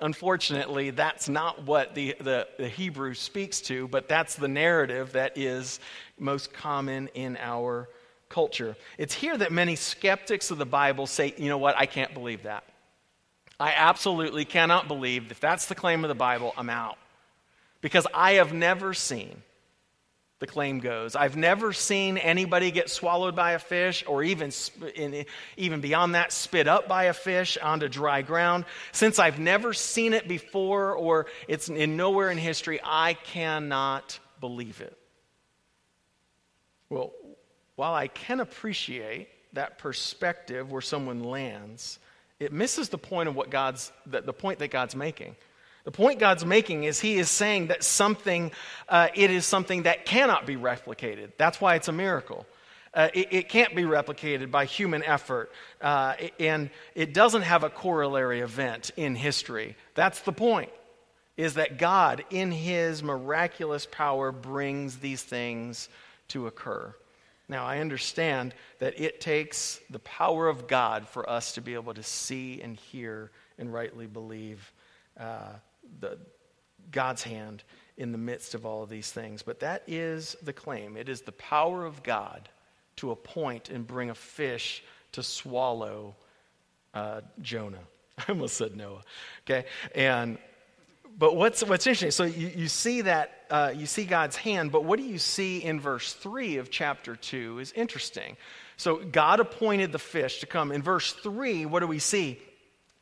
Unfortunately, 0.01 0.91
that's 0.91 1.29
not 1.29 1.65
what 1.65 1.95
the, 1.95 2.15
the, 2.21 2.47
the, 2.59 2.69
Hebrew 2.69 3.15
speaks 3.15 3.63
to, 3.63 3.89
but 3.89 4.09
that's 4.09 4.37
the 4.37 4.49
narrative 4.49 5.13
that 5.13 5.39
is 5.39 5.81
most 6.19 6.53
common 6.53 7.09
in 7.15 7.39
our 7.39 7.89
culture. 8.29 8.77
It's 8.99 9.15
here 9.15 9.39
that 9.39 9.53
many 9.53 9.75
skeptics 9.75 10.51
of 10.51 10.59
the 10.59 10.67
Bible 10.67 11.07
say, 11.07 11.35
you 11.39 11.49
know 11.49 11.57
what, 11.57 11.77
I 11.79 11.87
can't 11.87 12.13
believe 12.13 12.43
that. 12.43 12.65
I 13.59 13.73
absolutely 13.75 14.45
cannot 14.45 14.87
believe 14.87 15.31
if 15.31 15.41
that's 15.41 15.65
the 15.65 15.75
claim 15.75 16.05
of 16.05 16.09
the 16.09 16.15
Bible, 16.15 16.53
I'm 16.59 16.69
out. 16.69 16.99
Because 17.81 18.07
I 18.13 18.35
have 18.35 18.53
never 18.53 18.93
seen 18.93 19.43
the 20.39 20.47
claim 20.47 20.81
goes. 20.81 21.17
I've 21.17 21.37
never 21.37 21.73
seen 21.73 22.19
anybody 22.19 22.71
get 22.71 22.91
swallowed 22.91 23.35
by 23.35 23.53
a 23.53 23.59
fish 23.59 24.05
or 24.07 24.23
even, 24.23 24.53
even 25.57 25.81
beyond 25.81 26.15
that, 26.15 26.31
spit 26.31 26.69
up 26.69 26.89
by 26.89 27.05
a 27.05 27.15
fish 27.15 27.57
onto 27.57 27.89
dry 27.89 28.21
ground. 28.21 28.67
Since 28.93 29.19
I've 29.19 29.39
never 29.39 29.73
seen 29.73 30.13
it 30.13 30.29
before 30.29 30.95
or 30.95 31.27
it's 31.49 31.69
in 31.69 31.97
nowhere 31.97 32.31
in 32.31 32.37
history, 32.37 32.81
I 32.85 33.15
cannot 33.15 34.19
believe 34.41 34.83
it. 34.83 34.97
Well, 36.91 37.13
while 37.77 37.95
I 37.95 38.09
can 38.09 38.41
appreciate 38.41 39.29
that 39.55 39.79
perspective 39.79 40.71
where 40.71 40.83
someone 40.83 41.25
lands, 41.25 41.99
it 42.39 42.53
misses 42.53 42.91
the 42.91 42.99
point 42.99 43.31
of 43.31 43.35
what 43.35 43.49
God's, 43.49 43.91
the, 44.05 44.21
the 44.21 44.35
point 44.35 44.59
that 44.59 44.71
God's 44.71 44.95
making. 44.95 45.35
The 45.87 45.93
point 45.93 46.19
God's 46.19 46.45
making 46.45 46.83
is 46.83 46.99
He 46.99 47.15
is 47.15 47.31
saying 47.31 47.69
that 47.69 47.85
something, 47.85 48.51
uh, 48.89 49.07
it 49.15 49.31
is 49.31 49.47
something 49.47 49.85
that 49.85 50.05
cannot 50.05 50.45
be 50.45 50.57
replicated. 50.57 51.31
That's 51.39 51.61
why 51.61 51.77
it's 51.77 51.87
a 51.87 51.93
miracle. 51.93 52.45
Uh, 52.93 53.09
it, 53.15 53.29
it, 53.31 53.49
can't 53.49 53.77
be 53.77 53.85
replicated 53.85 54.51
by 54.51 54.65
human 54.65 55.05
effort, 55.05 55.53
uh, 55.81 56.15
and 56.41 56.71
it 56.97 57.15
doesn't 57.15 57.43
have 57.43 57.63
a 57.63 57.71
corollary 57.71 58.41
event 58.41 58.91
in 58.97 59.15
history. 59.15 59.77
That's 59.95 60.21
the 60.23 60.33
point, 60.33 60.71
is 61.37 61.55
that 61.55 61.79
God, 61.79 62.25
in 62.31 62.51
His 62.51 63.05
miraculous 63.05 63.87
power, 63.89 64.33
brings 64.33 64.97
these 64.97 65.23
things 65.23 65.89
to 66.29 66.49
occur. 66.49 66.93
Now, 67.49 67.65
I 67.65 67.79
understand 67.79 68.55
that 68.81 68.99
it 68.99 69.21
takes 69.21 69.79
the 69.89 70.01
power 70.01 70.49
of 70.49 70.67
God 70.67 71.07
for 71.07 71.31
us 71.31 71.53
to 71.53 71.61
be 71.61 71.75
able 71.75 71.95
to 71.95 72.03
see 72.03 72.61
and 72.61 72.77
hear 72.77 73.31
and 73.57 73.73
rightly 73.73 74.07
believe 74.07 74.73
uh, 75.21 75.53
the, 76.01 76.19
God's 76.91 77.23
hand 77.23 77.63
in 77.97 78.13
the 78.13 78.19
midst 78.19 78.55
of 78.55 78.67
all 78.67 78.83
of 78.83 78.91
these 78.91 79.11
things. 79.11 79.43
But 79.43 79.61
that 79.61 79.83
is 79.87 80.37
the 80.43 80.53
claim. 80.53 80.97
It 80.97 81.09
is 81.09 81.23
the 81.23 81.33
power 81.33 81.85
of 81.85 82.03
God 82.03 82.49
to 82.97 83.11
appoint 83.11 83.71
and 83.71 83.87
bring 83.87 84.11
a 84.11 84.15
fish 84.15 84.83
to 85.13 85.23
swallow 85.23 86.15
uh, 86.95 87.21
Jonah. 87.41 87.83
I 88.19 88.25
almost 88.33 88.57
said 88.57 88.77
Noah. 88.77 89.03
Okay, 89.45 89.67
and 89.95 90.39
but 91.19 91.37
what's 91.37 91.63
what's 91.63 91.87
interesting? 91.87 92.11
So 92.11 92.25
you, 92.25 92.51
you 92.55 92.69
see 92.69 93.03
that 93.03 93.47
uh, 93.51 93.73
you 93.75 93.87
see 93.87 94.05
God's 94.05 94.37
hand, 94.37 94.73
but 94.73 94.85
what 94.85 94.99
do 94.99 95.05
you 95.05 95.19
see 95.19 95.63
in 95.63 95.81
verse 95.81 96.13
three 96.13 96.57
of 96.57 96.71
chapter 96.71 97.17
two 97.17 97.59
is 97.59 97.73
interesting. 97.73 98.37
So 98.77 98.97
God 98.97 99.41
appointed 99.41 99.93
the 99.93 99.99
fish 99.99 100.41
to 100.41 100.47
come. 100.47 100.71
In 100.73 100.83
verse 100.83 101.13
three, 101.13 101.65
what 101.65 101.81
do 101.81 101.87
we 101.87 101.99
see? 101.99 102.39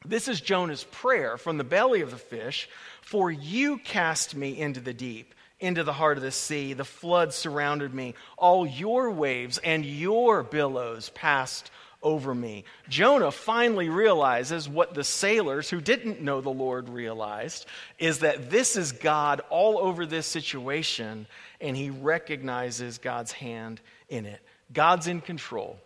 This 0.04 0.28
is 0.28 0.40
Jonah's 0.40 0.84
prayer 0.84 1.38
from 1.38 1.56
the 1.56 1.64
belly 1.64 2.02
of 2.02 2.10
the 2.10 2.16
fish 2.16 2.68
For 3.00 3.30
you 3.30 3.78
cast 3.78 4.34
me 4.34 4.58
into 4.58 4.80
the 4.80 4.94
deep, 4.94 5.34
into 5.60 5.84
the 5.84 5.92
heart 5.92 6.16
of 6.16 6.22
the 6.22 6.30
sea. 6.30 6.72
The 6.72 6.84
flood 6.84 7.32
surrounded 7.34 7.92
me. 7.94 8.14
All 8.36 8.66
your 8.66 9.10
waves 9.10 9.58
and 9.58 9.84
your 9.84 10.42
billows 10.42 11.10
passed 11.10 11.70
over 12.02 12.34
me. 12.34 12.64
Jonah 12.88 13.30
finally 13.30 13.88
realizes 13.88 14.68
what 14.68 14.94
the 14.94 15.02
sailors 15.02 15.70
who 15.70 15.80
didn't 15.80 16.20
know 16.20 16.40
the 16.40 16.50
Lord 16.50 16.88
realized 16.88 17.66
is 17.98 18.20
that 18.20 18.50
this 18.50 18.76
is 18.76 18.92
God 18.92 19.40
all 19.48 19.78
over 19.78 20.04
this 20.06 20.26
situation, 20.26 21.26
and 21.60 21.76
he 21.76 21.90
recognizes 21.90 22.98
God's 22.98 23.32
hand 23.32 23.80
in 24.08 24.26
it. 24.26 24.40
God's 24.72 25.06
in 25.06 25.20
control. 25.20 25.78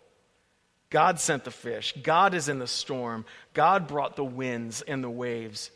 God 0.90 1.20
sent 1.20 1.44
the 1.44 1.50
fish. 1.50 1.94
God 2.02 2.34
is 2.34 2.48
in 2.48 2.58
the 2.58 2.66
storm. 2.66 3.24
God 3.52 3.88
brought 3.88 4.16
the 4.16 4.24
winds 4.24 4.82
and 4.82 5.04
the 5.04 5.10
waves. 5.10 5.70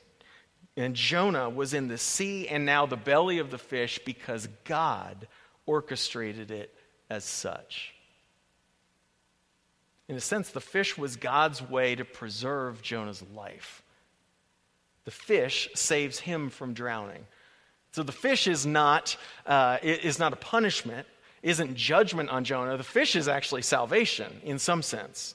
And 0.77 0.97
Jonah 0.97 1.51
was 1.51 1.75
in 1.75 1.89
the 1.89 1.99
sea 1.99 2.49
and 2.49 2.65
now 2.65 2.87
the 2.87 2.97
belly 2.97 3.39
of 3.39 3.51
the 3.51 3.59
fish 3.59 4.01
because 4.05 4.49
God 4.65 5.29
orchestrated 5.67 6.51
it 6.51 6.75
as 7.11 7.25
such. 7.25 7.95
In 10.09 10.17
a 10.17 10.21
sense, 10.21 10.51
the 10.51 10.61
fish 10.61 10.97
was 10.97 11.17
God's 11.17 11.63
way 11.63 11.95
to 11.95 12.05
preserve 12.05 12.83
Jonah's 12.83 13.23
life. 13.35 13.83
The 15.05 15.11
fish 15.11 15.69
saves 15.75 16.21
him 16.21 16.49
from 16.49 16.75
drowning. 16.75 17.27
So 17.93 18.03
the 18.03 18.13
fish 18.13 18.47
is 18.47 18.65
not, 18.65 19.17
uh, 19.45 19.79
is 19.83 20.19
not 20.19 20.33
a 20.33 20.37
punishment, 20.37 21.07
isn't 21.43 21.75
judgment 21.75 22.31
on 22.31 22.45
Jonah. 22.45 22.77
The 22.77 22.85
fish 22.85 23.17
is 23.17 23.29
actually 23.29 23.63
salvation 23.63 24.41
in 24.45 24.59
some 24.59 24.83
sense. 24.83 25.35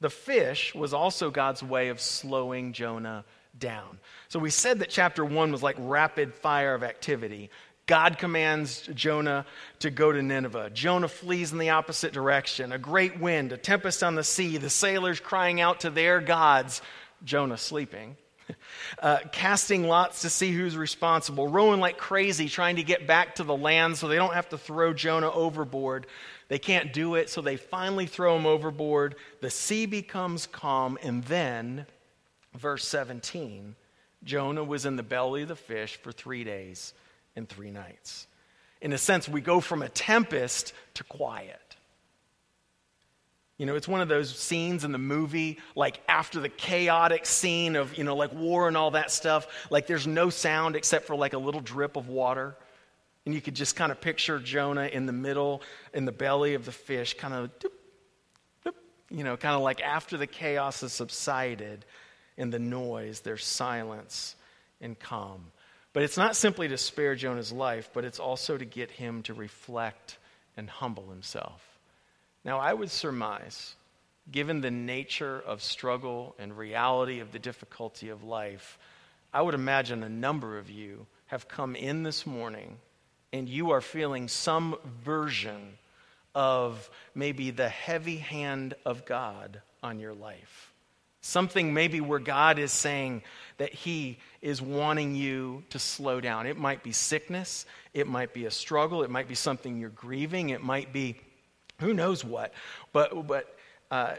The 0.00 0.10
fish 0.10 0.74
was 0.74 0.94
also 0.94 1.30
God's 1.30 1.62
way 1.62 1.88
of 1.88 2.00
slowing 2.00 2.72
Jonah 2.72 3.24
down. 3.58 3.98
So 4.28 4.38
we 4.38 4.50
said 4.50 4.80
that 4.80 4.90
chapter 4.90 5.24
one 5.24 5.52
was 5.52 5.62
like 5.62 5.76
rapid 5.78 6.34
fire 6.34 6.74
of 6.74 6.82
activity. 6.82 7.50
God 7.86 8.18
commands 8.18 8.88
Jonah 8.94 9.44
to 9.80 9.90
go 9.90 10.10
to 10.10 10.22
Nineveh. 10.22 10.70
Jonah 10.70 11.08
flees 11.08 11.52
in 11.52 11.58
the 11.58 11.70
opposite 11.70 12.12
direction. 12.12 12.72
A 12.72 12.78
great 12.78 13.20
wind, 13.20 13.52
a 13.52 13.56
tempest 13.56 14.02
on 14.02 14.14
the 14.14 14.24
sea, 14.24 14.56
the 14.56 14.70
sailors 14.70 15.20
crying 15.20 15.60
out 15.60 15.80
to 15.80 15.90
their 15.90 16.20
gods. 16.20 16.80
Jonah 17.24 17.58
sleeping. 17.58 18.16
Uh, 18.98 19.18
casting 19.32 19.88
lots 19.88 20.22
to 20.22 20.30
see 20.30 20.52
who's 20.52 20.76
responsible, 20.76 21.48
rowing 21.48 21.80
like 21.80 21.98
crazy, 21.98 22.48
trying 22.48 22.76
to 22.76 22.84
get 22.84 23.06
back 23.06 23.34
to 23.34 23.42
the 23.42 23.56
land 23.56 23.96
so 23.96 24.06
they 24.06 24.16
don't 24.16 24.34
have 24.34 24.48
to 24.48 24.58
throw 24.58 24.92
Jonah 24.92 25.30
overboard. 25.30 26.06
They 26.48 26.58
can't 26.58 26.92
do 26.92 27.16
it, 27.16 27.28
so 27.28 27.40
they 27.40 27.56
finally 27.56 28.06
throw 28.06 28.36
him 28.36 28.46
overboard. 28.46 29.16
The 29.40 29.50
sea 29.50 29.86
becomes 29.86 30.46
calm, 30.46 30.98
and 31.02 31.24
then, 31.24 31.86
verse 32.54 32.86
17, 32.86 33.74
Jonah 34.22 34.62
was 34.62 34.86
in 34.86 34.96
the 34.96 35.02
belly 35.02 35.42
of 35.42 35.48
the 35.48 35.56
fish 35.56 35.96
for 35.96 36.12
three 36.12 36.44
days 36.44 36.94
and 37.34 37.48
three 37.48 37.70
nights. 37.70 38.26
In 38.80 38.92
a 38.92 38.98
sense, 38.98 39.28
we 39.28 39.40
go 39.40 39.60
from 39.60 39.82
a 39.82 39.88
tempest 39.88 40.74
to 40.94 41.04
quiet. 41.04 41.61
You 43.62 43.66
know, 43.66 43.76
it's 43.76 43.86
one 43.86 44.00
of 44.00 44.08
those 44.08 44.36
scenes 44.36 44.82
in 44.82 44.90
the 44.90 44.98
movie, 44.98 45.60
like 45.76 46.00
after 46.08 46.40
the 46.40 46.48
chaotic 46.48 47.24
scene 47.24 47.76
of, 47.76 47.96
you 47.96 48.02
know, 48.02 48.16
like 48.16 48.34
war 48.34 48.66
and 48.66 48.76
all 48.76 48.90
that 48.90 49.12
stuff, 49.12 49.46
like 49.70 49.86
there's 49.86 50.04
no 50.04 50.30
sound 50.30 50.74
except 50.74 51.06
for 51.06 51.14
like 51.14 51.32
a 51.32 51.38
little 51.38 51.60
drip 51.60 51.94
of 51.94 52.08
water. 52.08 52.56
And 53.24 53.32
you 53.32 53.40
could 53.40 53.54
just 53.54 53.76
kind 53.76 53.92
of 53.92 54.00
picture 54.00 54.40
Jonah 54.40 54.86
in 54.86 55.06
the 55.06 55.12
middle, 55.12 55.62
in 55.94 56.06
the 56.06 56.10
belly 56.10 56.54
of 56.54 56.64
the 56.64 56.72
fish, 56.72 57.14
kind 57.14 57.34
of, 57.34 57.56
doop, 57.60 57.70
doop, 58.66 58.74
you 59.10 59.22
know, 59.22 59.36
kind 59.36 59.54
of 59.54 59.62
like 59.62 59.80
after 59.80 60.16
the 60.16 60.26
chaos 60.26 60.80
has 60.80 60.92
subsided 60.92 61.84
and 62.36 62.52
the 62.52 62.58
noise, 62.58 63.20
there's 63.20 63.44
silence 63.44 64.34
and 64.80 64.98
calm. 64.98 65.52
But 65.92 66.02
it's 66.02 66.16
not 66.16 66.34
simply 66.34 66.66
to 66.66 66.76
spare 66.76 67.14
Jonah's 67.14 67.52
life, 67.52 67.90
but 67.94 68.04
it's 68.04 68.18
also 68.18 68.58
to 68.58 68.64
get 68.64 68.90
him 68.90 69.22
to 69.22 69.34
reflect 69.34 70.18
and 70.56 70.68
humble 70.68 71.08
himself. 71.10 71.71
Now, 72.44 72.58
I 72.58 72.72
would 72.72 72.90
surmise, 72.90 73.74
given 74.30 74.60
the 74.60 74.70
nature 74.70 75.40
of 75.46 75.62
struggle 75.62 76.34
and 76.38 76.56
reality 76.56 77.20
of 77.20 77.32
the 77.32 77.38
difficulty 77.38 78.08
of 78.08 78.24
life, 78.24 78.78
I 79.32 79.42
would 79.42 79.54
imagine 79.54 80.02
a 80.02 80.08
number 80.08 80.58
of 80.58 80.68
you 80.68 81.06
have 81.26 81.48
come 81.48 81.74
in 81.76 82.02
this 82.02 82.26
morning 82.26 82.78
and 83.32 83.48
you 83.48 83.70
are 83.70 83.80
feeling 83.80 84.28
some 84.28 84.76
version 85.04 85.78
of 86.34 86.90
maybe 87.14 87.50
the 87.50 87.68
heavy 87.68 88.18
hand 88.18 88.74
of 88.84 89.06
God 89.06 89.62
on 89.82 89.98
your 89.98 90.12
life. 90.12 90.72
Something 91.22 91.72
maybe 91.72 92.00
where 92.00 92.18
God 92.18 92.58
is 92.58 92.72
saying 92.72 93.22
that 93.58 93.72
He 93.72 94.18
is 94.40 94.60
wanting 94.60 95.14
you 95.14 95.62
to 95.70 95.78
slow 95.78 96.20
down. 96.20 96.46
It 96.46 96.58
might 96.58 96.82
be 96.82 96.92
sickness, 96.92 97.64
it 97.94 98.08
might 98.08 98.34
be 98.34 98.44
a 98.44 98.50
struggle, 98.50 99.02
it 99.02 99.10
might 99.10 99.28
be 99.28 99.36
something 99.36 99.78
you're 99.78 99.88
grieving, 99.90 100.50
it 100.50 100.62
might 100.62 100.92
be 100.92 101.16
who 101.80 101.94
knows 101.94 102.24
what. 102.24 102.52
But, 102.92 103.26
but 103.26 103.56
uh, 103.90 104.14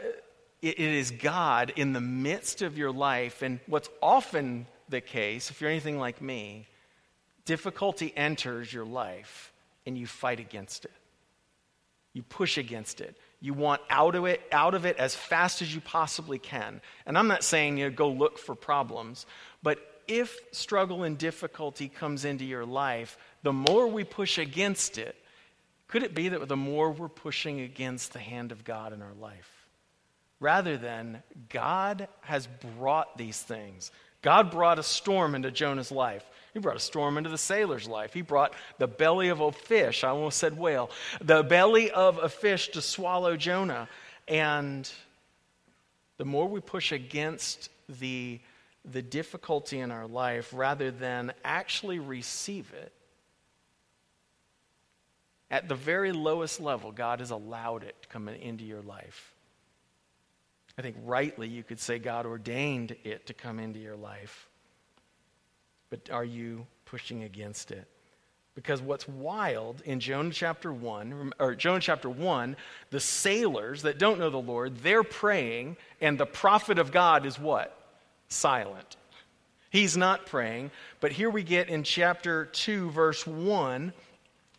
it, 0.62 0.78
it 0.78 0.80
is 0.80 1.10
God 1.10 1.72
in 1.76 1.92
the 1.92 2.00
midst 2.00 2.62
of 2.62 2.78
your 2.78 2.92
life. 2.92 3.42
And 3.42 3.60
what's 3.66 3.88
often 4.02 4.66
the 4.88 5.00
case, 5.00 5.50
if 5.50 5.60
you're 5.60 5.70
anything 5.70 5.98
like 5.98 6.20
me, 6.20 6.66
difficulty 7.44 8.12
enters 8.16 8.72
your 8.72 8.84
life 8.84 9.52
and 9.86 9.96
you 9.96 10.06
fight 10.06 10.40
against 10.40 10.84
it. 10.84 10.92
You 12.12 12.22
push 12.22 12.58
against 12.58 13.00
it. 13.00 13.16
You 13.40 13.52
want 13.52 13.82
out 13.90 14.14
of 14.14 14.24
it, 14.24 14.40
out 14.52 14.74
of 14.74 14.86
it 14.86 14.96
as 14.96 15.14
fast 15.14 15.60
as 15.60 15.74
you 15.74 15.80
possibly 15.80 16.38
can. 16.38 16.80
And 17.04 17.18
I'm 17.18 17.28
not 17.28 17.44
saying 17.44 17.76
you 17.76 17.86
know, 17.86 17.94
go 17.94 18.08
look 18.08 18.38
for 18.38 18.54
problems, 18.54 19.26
but 19.62 19.78
if 20.06 20.38
struggle 20.52 21.02
and 21.02 21.18
difficulty 21.18 21.88
comes 21.88 22.24
into 22.24 22.44
your 22.44 22.64
life, 22.64 23.18
the 23.42 23.52
more 23.52 23.86
we 23.86 24.04
push 24.04 24.38
against 24.38 24.96
it, 24.96 25.16
could 25.88 26.02
it 26.02 26.14
be 26.14 26.28
that 26.28 26.48
the 26.48 26.56
more 26.56 26.90
we're 26.90 27.08
pushing 27.08 27.60
against 27.60 28.12
the 28.12 28.18
hand 28.18 28.52
of 28.52 28.64
God 28.64 28.92
in 28.92 29.02
our 29.02 29.14
life? 29.20 29.50
Rather 30.40 30.76
than 30.76 31.22
God 31.48 32.08
has 32.22 32.48
brought 32.76 33.16
these 33.16 33.40
things. 33.40 33.90
God 34.22 34.50
brought 34.50 34.78
a 34.78 34.82
storm 34.82 35.34
into 35.34 35.50
Jonah's 35.50 35.92
life. 35.92 36.24
He 36.54 36.58
brought 36.58 36.76
a 36.76 36.80
storm 36.80 37.18
into 37.18 37.30
the 37.30 37.38
sailor's 37.38 37.86
life. 37.86 38.14
He 38.14 38.22
brought 38.22 38.54
the 38.78 38.86
belly 38.86 39.28
of 39.28 39.40
a 39.40 39.52
fish, 39.52 40.02
I 40.02 40.08
almost 40.08 40.38
said 40.38 40.56
whale, 40.56 40.90
the 41.20 41.42
belly 41.42 41.90
of 41.90 42.18
a 42.18 42.28
fish 42.28 42.70
to 42.70 42.80
swallow 42.80 43.36
Jonah. 43.36 43.88
And 44.26 44.90
the 46.16 46.24
more 46.24 46.48
we 46.48 46.60
push 46.60 46.92
against 46.92 47.70
the, 47.88 48.40
the 48.84 49.02
difficulty 49.02 49.80
in 49.80 49.90
our 49.90 50.06
life 50.06 50.50
rather 50.54 50.90
than 50.90 51.32
actually 51.44 51.98
receive 51.98 52.72
it, 52.72 52.92
at 55.54 55.68
the 55.68 55.74
very 55.76 56.10
lowest 56.10 56.60
level, 56.60 56.90
God 56.90 57.20
has 57.20 57.30
allowed 57.30 57.84
it 57.84 57.94
to 58.02 58.08
come 58.08 58.28
into 58.28 58.64
your 58.64 58.82
life. 58.82 59.32
I 60.76 60.82
think 60.82 60.96
rightly 61.04 61.46
you 61.46 61.62
could 61.62 61.78
say 61.78 62.00
God 62.00 62.26
ordained 62.26 62.96
it 63.04 63.26
to 63.26 63.34
come 63.34 63.60
into 63.60 63.78
your 63.78 63.94
life. 63.94 64.48
But 65.90 66.10
are 66.10 66.24
you 66.24 66.66
pushing 66.86 67.22
against 67.22 67.70
it? 67.70 67.86
Because 68.56 68.82
what's 68.82 69.06
wild 69.06 69.80
in 69.84 70.00
Jonah 70.00 70.32
chapter 70.32 70.72
1, 70.72 71.34
or 71.38 71.54
Jonah 71.54 71.78
chapter 71.78 72.10
1, 72.10 72.56
the 72.90 72.98
sailors 72.98 73.82
that 73.82 74.00
don't 74.00 74.18
know 74.18 74.30
the 74.30 74.38
Lord, 74.38 74.78
they're 74.78 75.04
praying, 75.04 75.76
and 76.00 76.18
the 76.18 76.26
prophet 76.26 76.80
of 76.80 76.90
God 76.90 77.26
is 77.26 77.38
what? 77.38 77.78
Silent. 78.26 78.96
He's 79.70 79.96
not 79.96 80.26
praying. 80.26 80.72
But 80.98 81.12
here 81.12 81.30
we 81.30 81.44
get 81.44 81.68
in 81.68 81.84
chapter 81.84 82.46
2, 82.46 82.90
verse 82.90 83.24
1, 83.24 83.92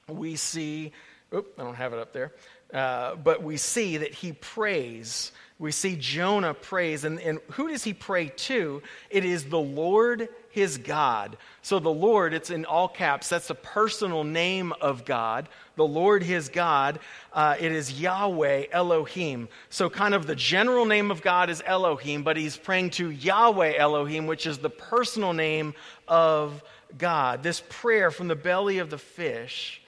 we 0.08 0.36
see, 0.36 0.92
oop, 1.34 1.54
I 1.58 1.64
don't 1.64 1.76
have 1.76 1.94
it 1.94 2.00
up 2.00 2.14
there, 2.14 2.34
uh, 2.74 3.16
but 3.16 3.44
we 3.44 3.58
see 3.58 3.98
that 3.98 4.14
he 4.14 4.34
prays 4.34 5.32
we 5.58 5.72
see 5.72 5.96
Jonah 5.96 6.54
prays. 6.54 7.06
And, 7.06 7.20
and 7.20 7.40
who 7.52 7.70
does 7.70 7.84
he 7.84 7.94
pray 7.94 8.28
to? 8.28 8.82
It 9.10 9.24
is 9.24 9.46
the 9.46 9.60
Lord 9.60 10.28
his 10.50 10.78
God. 10.78 11.38
So 11.62 11.80
the 11.80 11.90
Lord, 11.90 12.34
it's 12.34 12.50
in 12.50 12.66
all 12.66 12.90
caps, 12.90 13.30
that's 13.30 13.48
the 13.48 13.56
personal 13.56 14.26
name 14.26 14.74
of 14.82 15.06
God. 15.06 15.48
The 15.78 15.86
Lord 15.86 16.24
his 16.24 16.50
God. 16.50 17.00
Uh, 17.32 17.56
it 17.58 17.72
is 17.72 18.02
Yahweh 18.02 18.66
Elohim. 18.72 19.48
So, 19.70 19.90
kind 19.90 20.14
of 20.14 20.26
the 20.28 20.36
general 20.36 20.86
name 20.86 21.12
of 21.12 21.22
God 21.22 21.50
is 21.50 21.62
Elohim, 21.66 22.24
but 22.24 22.38
he's 22.38 22.56
praying 22.56 22.92
to 22.92 23.10
Yahweh 23.10 23.76
Elohim, 23.78 24.28
which 24.28 24.48
is 24.48 24.58
the 24.58 24.70
personal 24.70 25.34
name 25.34 25.74
of 26.08 26.64
God. 26.98 27.44
This 27.44 27.62
prayer 27.68 28.12
from 28.12 28.30
the 28.30 28.36
belly 28.36 28.78
of 28.78 28.90
the 28.90 28.98
fish, 28.98 29.82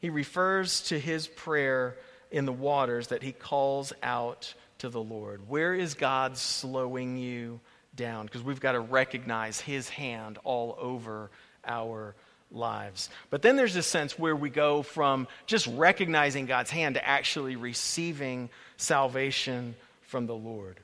he 0.00 0.10
refers 0.10 0.82
to 0.82 0.98
his 0.98 1.26
prayer 1.26 1.96
in 2.30 2.46
the 2.46 2.52
waters 2.52 3.08
that 3.08 3.22
he 3.22 3.32
calls 3.32 3.92
out 4.02 4.54
to 4.78 4.88
the 4.88 5.02
Lord. 5.02 5.48
Where 5.48 5.74
is 5.74 5.94
God 5.94 6.36
slowing 6.36 7.16
you 7.16 7.60
down? 7.94 8.26
Because 8.26 8.42
we've 8.42 8.60
got 8.60 8.72
to 8.72 8.80
recognize 8.80 9.60
his 9.60 9.88
hand 9.88 10.38
all 10.44 10.76
over 10.80 11.30
our 11.66 12.14
lives. 12.50 13.10
But 13.28 13.42
then 13.42 13.56
there's 13.56 13.74
this 13.74 13.86
sense 13.86 14.18
where 14.18 14.34
we 14.34 14.50
go 14.50 14.82
from 14.82 15.28
just 15.46 15.66
recognizing 15.66 16.46
God's 16.46 16.70
hand 16.70 16.94
to 16.94 17.06
actually 17.06 17.56
receiving 17.56 18.48
salvation 18.76 19.74
from 20.02 20.26
the 20.26 20.34
Lord. 20.34 20.80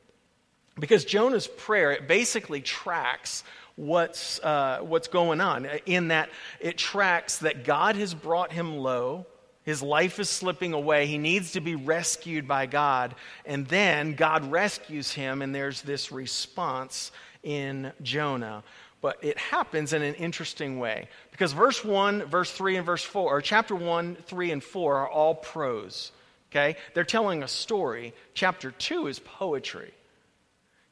Because 0.79 1.05
Jonah's 1.05 1.47
prayer, 1.47 1.93
it 1.93 2.07
basically 2.07 2.61
tracks 2.61 3.43
what's, 3.77 4.41
uh, 4.41 4.81
what's 4.83 5.09
going 5.09 5.41
on, 5.41 5.67
in 5.87 6.09
that 6.09 6.31
it 6.61 6.77
tracks 6.77 7.39
that 7.39 7.65
God 7.65 7.97
has 7.97 8.13
brought 8.13 8.53
him 8.53 8.79
low 8.79 9.27
his 9.67 9.83
life 9.83 10.21
is 10.21 10.31
slipping 10.31 10.73
away. 10.75 11.07
He 11.07 11.19
needs 11.19 11.53
to 11.53 11.61
be 11.61 11.75
rescued 11.75 12.47
by 12.47 12.67
God. 12.67 13.17
And 13.45 13.67
then 13.67 14.15
God 14.15 14.53
rescues 14.53 15.11
him, 15.11 15.43
and 15.43 15.53
there's 15.53 15.83
this 15.83 16.13
response 16.13 17.11
in 17.43 17.93
Jonah. 18.01 18.63
But 19.01 19.19
it 19.25 19.37
happens 19.37 19.93
in 19.93 20.03
an 20.03 20.15
interesting 20.15 20.79
way. 20.79 21.09
Because 21.33 21.53
verse 21.53 21.85
1, 21.85 22.27
verse 22.27 22.53
3, 22.53 22.77
and 22.77 22.87
verse 22.87 23.03
4, 23.03 23.29
or 23.29 23.41
chapter 23.41 23.75
1, 23.75 24.19
3, 24.25 24.53
and 24.53 24.63
4 24.63 24.99
are 24.99 25.11
all 25.11 25.35
prose. 25.35 26.13
Okay? 26.53 26.77
They're 26.95 27.03
telling 27.03 27.43
a 27.43 27.49
story. 27.49 28.15
Chapter 28.35 28.71
2 28.71 29.09
is 29.09 29.19
poetry. 29.19 29.93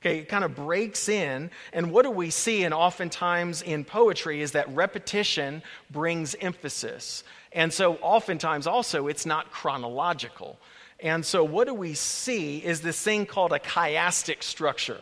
Okay, 0.04 0.18
it 0.18 0.28
kind 0.28 0.44
of 0.44 0.54
breaks 0.54 1.08
in. 1.08 1.50
And 1.72 1.90
what 1.90 2.02
do 2.02 2.10
we 2.10 2.28
see? 2.28 2.64
And 2.64 2.74
oftentimes 2.74 3.62
in 3.62 3.84
poetry 3.84 4.42
is 4.42 4.52
that 4.52 4.68
repetition 4.74 5.62
brings 5.90 6.34
emphasis. 6.42 7.24
And 7.52 7.72
so, 7.72 7.94
oftentimes, 8.02 8.66
also, 8.66 9.06
it's 9.06 9.24
not 9.24 9.50
chronological. 9.50 10.58
And 11.00 11.24
so, 11.24 11.42
what 11.42 11.66
do 11.68 11.72
we 11.72 11.94
see 11.94 12.58
is 12.58 12.82
this 12.82 13.00
thing 13.00 13.24
called 13.24 13.52
a 13.52 13.58
chiastic 13.58 14.42
structure. 14.42 15.00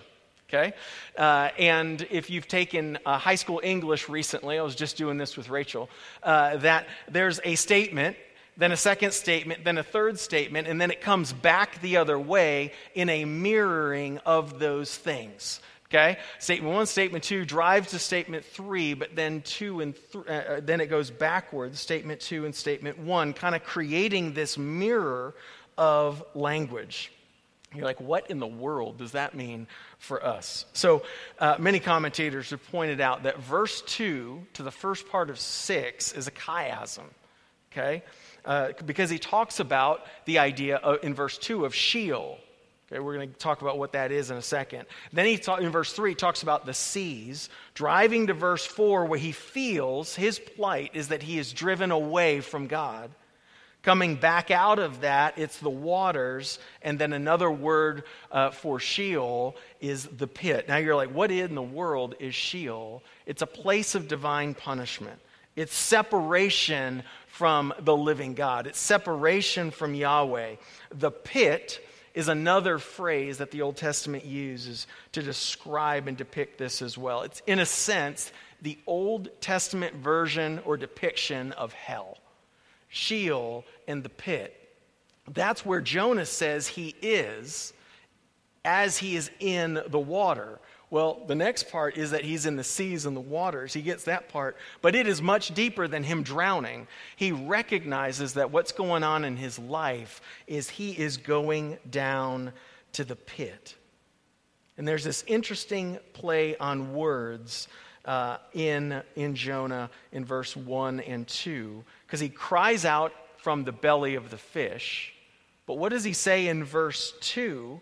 Okay? 0.48 0.72
Uh, 1.18 1.48
and 1.58 2.06
if 2.10 2.30
you've 2.30 2.46
taken 2.46 2.98
uh, 3.04 3.18
high 3.18 3.34
school 3.34 3.60
English 3.64 4.08
recently, 4.08 4.56
I 4.56 4.62
was 4.62 4.76
just 4.76 4.96
doing 4.96 5.16
this 5.16 5.36
with 5.36 5.48
Rachel, 5.48 5.90
uh, 6.22 6.58
that 6.58 6.86
there's 7.10 7.40
a 7.42 7.56
statement, 7.56 8.16
then 8.56 8.72
a 8.72 8.76
second 8.76 9.12
statement, 9.12 9.64
then 9.64 9.78
a 9.78 9.82
third 9.82 10.18
statement, 10.18 10.68
and 10.68 10.80
then 10.80 10.90
it 10.90 11.00
comes 11.00 11.32
back 11.32 11.80
the 11.80 11.96
other 11.96 12.18
way 12.18 12.72
in 12.94 13.08
a 13.08 13.24
mirroring 13.24 14.18
of 14.18 14.58
those 14.58 14.96
things. 14.96 15.60
Okay? 15.92 16.18
Statement 16.38 16.74
one, 16.74 16.86
statement 16.86 17.22
two 17.22 17.44
drives 17.44 17.90
to 17.90 17.98
statement 17.98 18.44
three, 18.44 18.94
but 18.94 19.14
then 19.14 19.42
two 19.42 19.80
and 19.80 19.94
th- 19.94 20.26
uh, 20.26 20.30
uh, 20.30 20.60
then 20.62 20.80
it 20.80 20.86
goes 20.86 21.10
backwards, 21.10 21.78
statement 21.80 22.20
two 22.20 22.46
and 22.46 22.54
statement 22.54 22.98
one, 22.98 23.34
kind 23.34 23.54
of 23.54 23.62
creating 23.62 24.32
this 24.32 24.56
mirror 24.56 25.34
of 25.76 26.24
language. 26.34 27.12
You're 27.74 27.84
like, 27.84 28.00
what 28.00 28.30
in 28.30 28.38
the 28.38 28.46
world 28.46 28.98
does 28.98 29.12
that 29.12 29.34
mean 29.34 29.66
for 29.98 30.24
us? 30.24 30.66
So, 30.72 31.02
uh, 31.38 31.56
many 31.58 31.80
commentators 31.80 32.50
have 32.50 32.66
pointed 32.70 33.00
out 33.00 33.22
that 33.22 33.38
verse 33.38 33.82
2 33.82 34.46
to 34.54 34.62
the 34.62 34.70
first 34.70 35.08
part 35.08 35.30
of 35.30 35.38
6 35.38 36.12
is 36.12 36.26
a 36.26 36.30
chiasm, 36.30 37.04
okay? 37.72 38.02
Uh, 38.44 38.72
because 38.86 39.08
he 39.08 39.18
talks 39.18 39.60
about 39.60 40.04
the 40.24 40.38
idea 40.38 40.76
of, 40.76 41.02
in 41.04 41.14
verse 41.14 41.38
2 41.38 41.64
of 41.64 41.74
Sheol, 41.74 42.38
Okay, 42.92 43.00
we're 43.00 43.14
going 43.14 43.32
to 43.32 43.38
talk 43.38 43.62
about 43.62 43.78
what 43.78 43.92
that 43.92 44.12
is 44.12 44.30
in 44.30 44.36
a 44.36 44.42
second. 44.42 44.84
Then 45.14 45.24
he 45.24 45.38
talk, 45.38 45.62
in 45.62 45.70
verse 45.70 45.94
3 45.94 46.10
he 46.10 46.14
talks 46.14 46.42
about 46.42 46.66
the 46.66 46.74
seas, 46.74 47.48
driving 47.72 48.26
to 48.26 48.34
verse 48.34 48.66
4 48.66 49.06
where 49.06 49.18
he 49.18 49.32
feels 49.32 50.14
his 50.14 50.38
plight 50.38 50.90
is 50.92 51.08
that 51.08 51.22
he 51.22 51.38
is 51.38 51.54
driven 51.54 51.90
away 51.90 52.40
from 52.40 52.66
God. 52.66 53.10
Coming 53.82 54.16
back 54.16 54.50
out 54.50 54.78
of 54.78 55.00
that, 55.00 55.38
it's 55.38 55.58
the 55.58 55.70
waters, 55.70 56.58
and 56.82 56.98
then 56.98 57.14
another 57.14 57.50
word 57.50 58.04
uh, 58.30 58.50
for 58.50 58.78
Sheol 58.78 59.56
is 59.80 60.06
the 60.06 60.28
pit. 60.28 60.68
Now 60.68 60.76
you're 60.76 60.94
like, 60.94 61.12
what 61.14 61.30
in 61.30 61.54
the 61.54 61.62
world 61.62 62.14
is 62.20 62.34
Sheol? 62.34 63.02
It's 63.24 63.42
a 63.42 63.46
place 63.46 63.94
of 63.94 64.06
divine 64.06 64.52
punishment. 64.54 65.18
It's 65.56 65.74
separation 65.74 67.02
from 67.26 67.74
the 67.78 67.96
living 67.96 68.34
God. 68.34 68.66
It's 68.66 68.80
separation 68.80 69.70
from 69.70 69.94
Yahweh. 69.94 70.56
The 70.90 71.10
pit 71.10 71.84
is 72.14 72.28
another 72.28 72.78
phrase 72.78 73.38
that 73.38 73.50
the 73.50 73.62
Old 73.62 73.76
Testament 73.76 74.24
uses 74.24 74.86
to 75.12 75.22
describe 75.22 76.08
and 76.08 76.16
depict 76.16 76.58
this 76.58 76.82
as 76.82 76.96
well. 76.98 77.22
It's, 77.22 77.42
in 77.46 77.58
a 77.58 77.66
sense, 77.66 78.32
the 78.60 78.78
Old 78.86 79.28
Testament 79.40 79.96
version 79.96 80.60
or 80.64 80.76
depiction 80.76 81.52
of 81.52 81.72
hell, 81.72 82.18
Sheol, 82.88 83.64
and 83.88 84.02
the 84.02 84.08
pit. 84.08 84.58
That's 85.28 85.64
where 85.64 85.80
Jonah 85.80 86.26
says 86.26 86.68
he 86.68 86.94
is 87.00 87.72
as 88.64 88.98
he 88.98 89.16
is 89.16 89.30
in 89.40 89.80
the 89.88 89.98
water. 89.98 90.60
Well, 90.92 91.22
the 91.26 91.34
next 91.34 91.70
part 91.70 91.96
is 91.96 92.10
that 92.10 92.22
he's 92.22 92.44
in 92.44 92.56
the 92.56 92.62
seas 92.62 93.06
and 93.06 93.16
the 93.16 93.20
waters. 93.20 93.72
He 93.72 93.80
gets 93.80 94.04
that 94.04 94.28
part, 94.28 94.58
but 94.82 94.94
it 94.94 95.06
is 95.06 95.22
much 95.22 95.54
deeper 95.54 95.88
than 95.88 96.02
him 96.02 96.22
drowning. 96.22 96.86
He 97.16 97.32
recognizes 97.32 98.34
that 98.34 98.50
what's 98.50 98.72
going 98.72 99.02
on 99.02 99.24
in 99.24 99.38
his 99.38 99.58
life 99.58 100.20
is 100.46 100.68
he 100.68 100.90
is 100.92 101.16
going 101.16 101.78
down 101.90 102.52
to 102.92 103.04
the 103.04 103.16
pit. 103.16 103.74
And 104.76 104.86
there's 104.86 105.02
this 105.02 105.24
interesting 105.26 105.98
play 106.12 106.58
on 106.58 106.92
words 106.92 107.68
uh, 108.04 108.36
in, 108.52 109.02
in 109.16 109.34
Jonah 109.34 109.88
in 110.12 110.26
verse 110.26 110.54
1 110.54 111.00
and 111.00 111.26
2, 111.26 111.82
because 112.06 112.20
he 112.20 112.28
cries 112.28 112.84
out 112.84 113.14
from 113.38 113.64
the 113.64 113.72
belly 113.72 114.14
of 114.14 114.28
the 114.28 114.36
fish. 114.36 115.14
But 115.64 115.78
what 115.78 115.88
does 115.88 116.04
he 116.04 116.12
say 116.12 116.48
in 116.48 116.64
verse 116.64 117.14
2? 117.22 117.80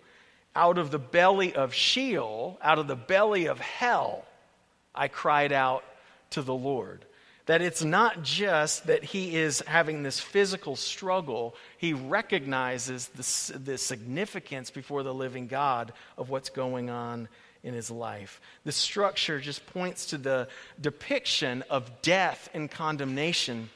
Out 0.54 0.78
of 0.78 0.90
the 0.90 0.98
belly 0.98 1.54
of 1.54 1.72
Sheol, 1.72 2.58
out 2.62 2.78
of 2.78 2.88
the 2.88 2.96
belly 2.96 3.46
of 3.46 3.60
hell, 3.60 4.24
I 4.94 5.08
cried 5.08 5.52
out 5.52 5.84
to 6.30 6.42
the 6.42 6.54
Lord. 6.54 7.04
That 7.46 7.62
it's 7.62 7.82
not 7.82 8.22
just 8.22 8.86
that 8.86 9.02
he 9.02 9.36
is 9.36 9.60
having 9.66 10.02
this 10.02 10.20
physical 10.20 10.76
struggle, 10.76 11.54
he 11.78 11.92
recognizes 11.92 13.08
the, 13.08 13.58
the 13.58 13.78
significance 13.78 14.70
before 14.70 15.02
the 15.02 15.14
living 15.14 15.46
God 15.46 15.92
of 16.16 16.30
what's 16.30 16.50
going 16.50 16.90
on 16.90 17.28
in 17.62 17.74
his 17.74 17.90
life. 17.90 18.40
The 18.64 18.72
structure 18.72 19.40
just 19.40 19.66
points 19.66 20.06
to 20.06 20.18
the 20.18 20.48
depiction 20.80 21.64
of 21.70 22.02
death 22.02 22.48
and 22.54 22.70
condemnation 22.70 23.68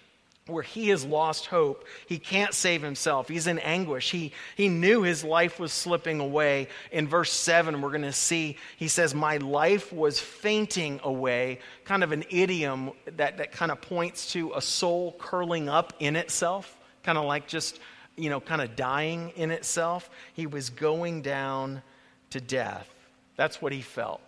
where 0.47 0.63
he 0.63 0.91
has 0.91 1.07
lost 1.07 1.47
hope. 1.47 1.87
He 2.07 2.19
can't 2.19 2.53
save 2.53 2.83
himself. 2.83 3.29
He's 3.29 3.47
in 3.47 3.59
anguish. 3.61 4.11
He, 4.11 4.33
he 4.57 4.69
knew 4.69 5.01
his 5.01 5.25
life 5.25 5.59
was 5.59 5.73
slipping 5.73 6.21
away. 6.21 6.69
In 6.93 7.09
verse 7.09 7.33
7, 7.33 7.81
we're 7.81 7.89
going 7.89 8.03
to 8.03 8.13
see 8.13 8.59
he 8.77 8.89
says, 8.89 9.15
My 9.15 9.39
life 9.39 9.91
was 9.91 10.21
fainting 10.21 11.01
away, 11.03 11.61
kind 11.85 12.05
of 12.05 12.13
an 12.13 12.25
idiom 12.29 12.91
that, 13.17 13.39
that 13.39 13.53
kind 13.53 13.73
of 13.73 13.81
points 13.81 14.33
to 14.33 14.53
a 14.55 14.61
soul 14.61 15.17
curling 15.19 15.71
up 15.71 15.95
in 15.99 16.15
itself, 16.15 16.77
kind 17.03 17.17
of 17.17 17.25
like 17.25 17.47
just, 17.47 17.81
you 18.15 18.29
know, 18.29 18.41
kind 18.41 18.61
of 18.61 18.77
dying 18.77 19.33
in 19.37 19.51
itself. 19.51 20.11
He 20.35 20.47
was 20.47 20.69
going 20.69 21.23
down 21.23 21.83
to 22.31 22.41
death. 22.41 22.93
That's 23.37 23.63
what 23.63 23.73
he 23.73 23.81
felt. 23.81 24.21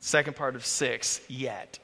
Second 0.00 0.36
part 0.36 0.54
of 0.54 0.66
6, 0.66 1.22
yet. 1.28 1.78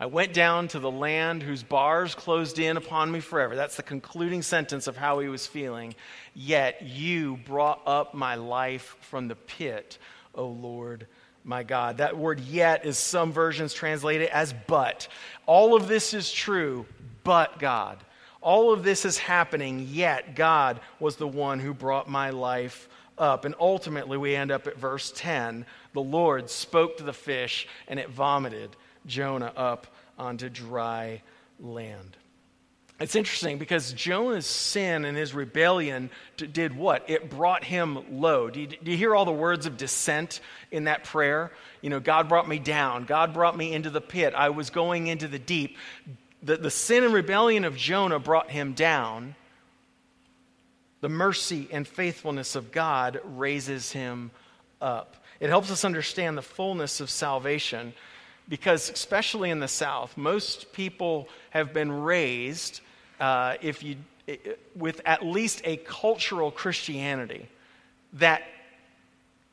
I 0.00 0.06
went 0.06 0.32
down 0.32 0.68
to 0.68 0.78
the 0.78 0.90
land 0.90 1.42
whose 1.42 1.62
bars 1.62 2.14
closed 2.14 2.58
in 2.58 2.78
upon 2.78 3.12
me 3.12 3.20
forever. 3.20 3.54
That's 3.54 3.76
the 3.76 3.82
concluding 3.82 4.40
sentence 4.40 4.86
of 4.86 4.96
how 4.96 5.18
he 5.18 5.28
was 5.28 5.46
feeling. 5.46 5.94
Yet 6.34 6.80
you 6.80 7.36
brought 7.36 7.82
up 7.86 8.14
my 8.14 8.36
life 8.36 8.96
from 9.02 9.28
the 9.28 9.36
pit, 9.36 9.98
O 10.34 10.46
Lord 10.46 11.06
my 11.44 11.64
God. 11.64 11.98
That 11.98 12.16
word 12.16 12.40
yet 12.40 12.86
is 12.86 12.96
some 12.96 13.30
versions 13.30 13.74
translated 13.74 14.30
as 14.30 14.54
but. 14.66 15.06
All 15.44 15.76
of 15.76 15.86
this 15.86 16.14
is 16.14 16.32
true, 16.32 16.86
but 17.22 17.58
God. 17.58 17.98
All 18.40 18.72
of 18.72 18.82
this 18.82 19.04
is 19.04 19.18
happening, 19.18 19.86
yet 19.90 20.34
God 20.34 20.80
was 20.98 21.16
the 21.16 21.28
one 21.28 21.60
who 21.60 21.74
brought 21.74 22.08
my 22.08 22.30
life 22.30 22.88
up. 23.18 23.44
And 23.44 23.54
ultimately, 23.60 24.16
we 24.16 24.34
end 24.34 24.50
up 24.50 24.66
at 24.66 24.78
verse 24.78 25.12
10. 25.14 25.66
The 25.92 26.00
Lord 26.00 26.48
spoke 26.48 26.96
to 26.96 27.04
the 27.04 27.12
fish, 27.12 27.68
and 27.86 28.00
it 28.00 28.08
vomited 28.08 28.70
Jonah 29.06 29.52
up 29.56 29.86
onto 30.18 30.48
dry 30.48 31.22
land. 31.58 32.16
It's 33.00 33.16
interesting 33.16 33.56
because 33.56 33.94
Jonah's 33.94 34.44
sin 34.44 35.06
and 35.06 35.16
his 35.16 35.32
rebellion 35.32 36.10
did 36.36 36.76
what? 36.76 37.08
It 37.08 37.30
brought 37.30 37.64
him 37.64 38.20
low. 38.20 38.50
Do 38.50 38.60
you, 38.60 38.66
do 38.66 38.90
you, 38.90 38.96
hear 38.96 39.16
all 39.16 39.24
the 39.24 39.32
words 39.32 39.64
of 39.64 39.78
descent 39.78 40.40
in 40.70 40.84
that 40.84 41.04
prayer? 41.04 41.50
You 41.80 41.88
know, 41.88 41.98
God 41.98 42.28
brought 42.28 42.46
me 42.46 42.58
down. 42.58 43.04
God 43.06 43.32
brought 43.32 43.56
me 43.56 43.72
into 43.72 43.88
the 43.88 44.02
pit. 44.02 44.34
I 44.36 44.50
was 44.50 44.68
going 44.68 45.06
into 45.06 45.28
the 45.28 45.38
deep. 45.38 45.78
The, 46.42 46.58
the 46.58 46.70
sin 46.70 47.02
and 47.02 47.14
rebellion 47.14 47.64
of 47.64 47.74
Jonah 47.74 48.18
brought 48.18 48.50
him 48.50 48.74
down. 48.74 49.34
The 51.00 51.08
mercy 51.08 51.68
and 51.72 51.88
faithfulness 51.88 52.54
of 52.54 52.70
God 52.70 53.18
raises 53.24 53.92
him 53.92 54.30
up. 54.82 55.16
It 55.40 55.48
helps 55.48 55.70
us 55.70 55.86
understand 55.86 56.36
the 56.36 56.42
fullness 56.42 57.00
of 57.00 57.08
salvation 57.08 57.94
because, 58.50 58.90
especially 58.90 59.48
in 59.48 59.60
the 59.60 59.68
South, 59.68 60.16
most 60.16 60.72
people 60.72 61.28
have 61.50 61.72
been 61.72 61.90
raised 61.90 62.80
uh, 63.20 63.54
if 63.62 63.82
you, 63.84 63.96
with 64.74 65.00
at 65.06 65.24
least 65.24 65.62
a 65.64 65.76
cultural 65.76 66.50
Christianity 66.50 67.48
that 68.14 68.42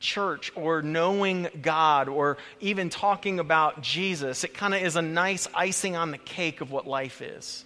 church 0.00 0.50
or 0.56 0.82
knowing 0.82 1.48
God 1.62 2.08
or 2.08 2.38
even 2.60 2.90
talking 2.90 3.38
about 3.38 3.82
Jesus, 3.82 4.42
it 4.42 4.52
kind 4.52 4.74
of 4.74 4.82
is 4.82 4.96
a 4.96 5.02
nice 5.02 5.46
icing 5.54 5.94
on 5.94 6.10
the 6.10 6.18
cake 6.18 6.60
of 6.60 6.72
what 6.72 6.86
life 6.86 7.22
is. 7.22 7.64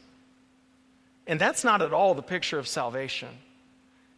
And 1.27 1.41
that's 1.41 1.65
not 1.65 1.81
at 1.81 1.95
all 1.95 2.15
the 2.15 2.23
picture 2.23 2.59
of 2.59 2.69
salvation. 2.69 3.29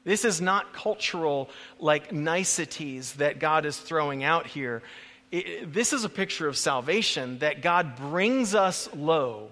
This 0.03 0.25
is 0.25 0.41
not 0.41 0.73
cultural, 0.73 1.49
like 1.79 2.13
niceties 2.13 3.15
that 3.15 3.39
God 3.39 3.67
is 3.67 3.79
throwing 3.79 4.25
out 4.25 4.49
here 4.49 4.83
it, 5.31 5.73
this 5.73 5.93
is 5.93 6.05
a 6.05 6.09
picture 6.09 6.49
of 6.49 6.57
salvation 6.57 7.39
that 7.41 7.63
God 7.63 7.97
brings 7.97 8.55
us 8.55 8.89
low 8.95 9.51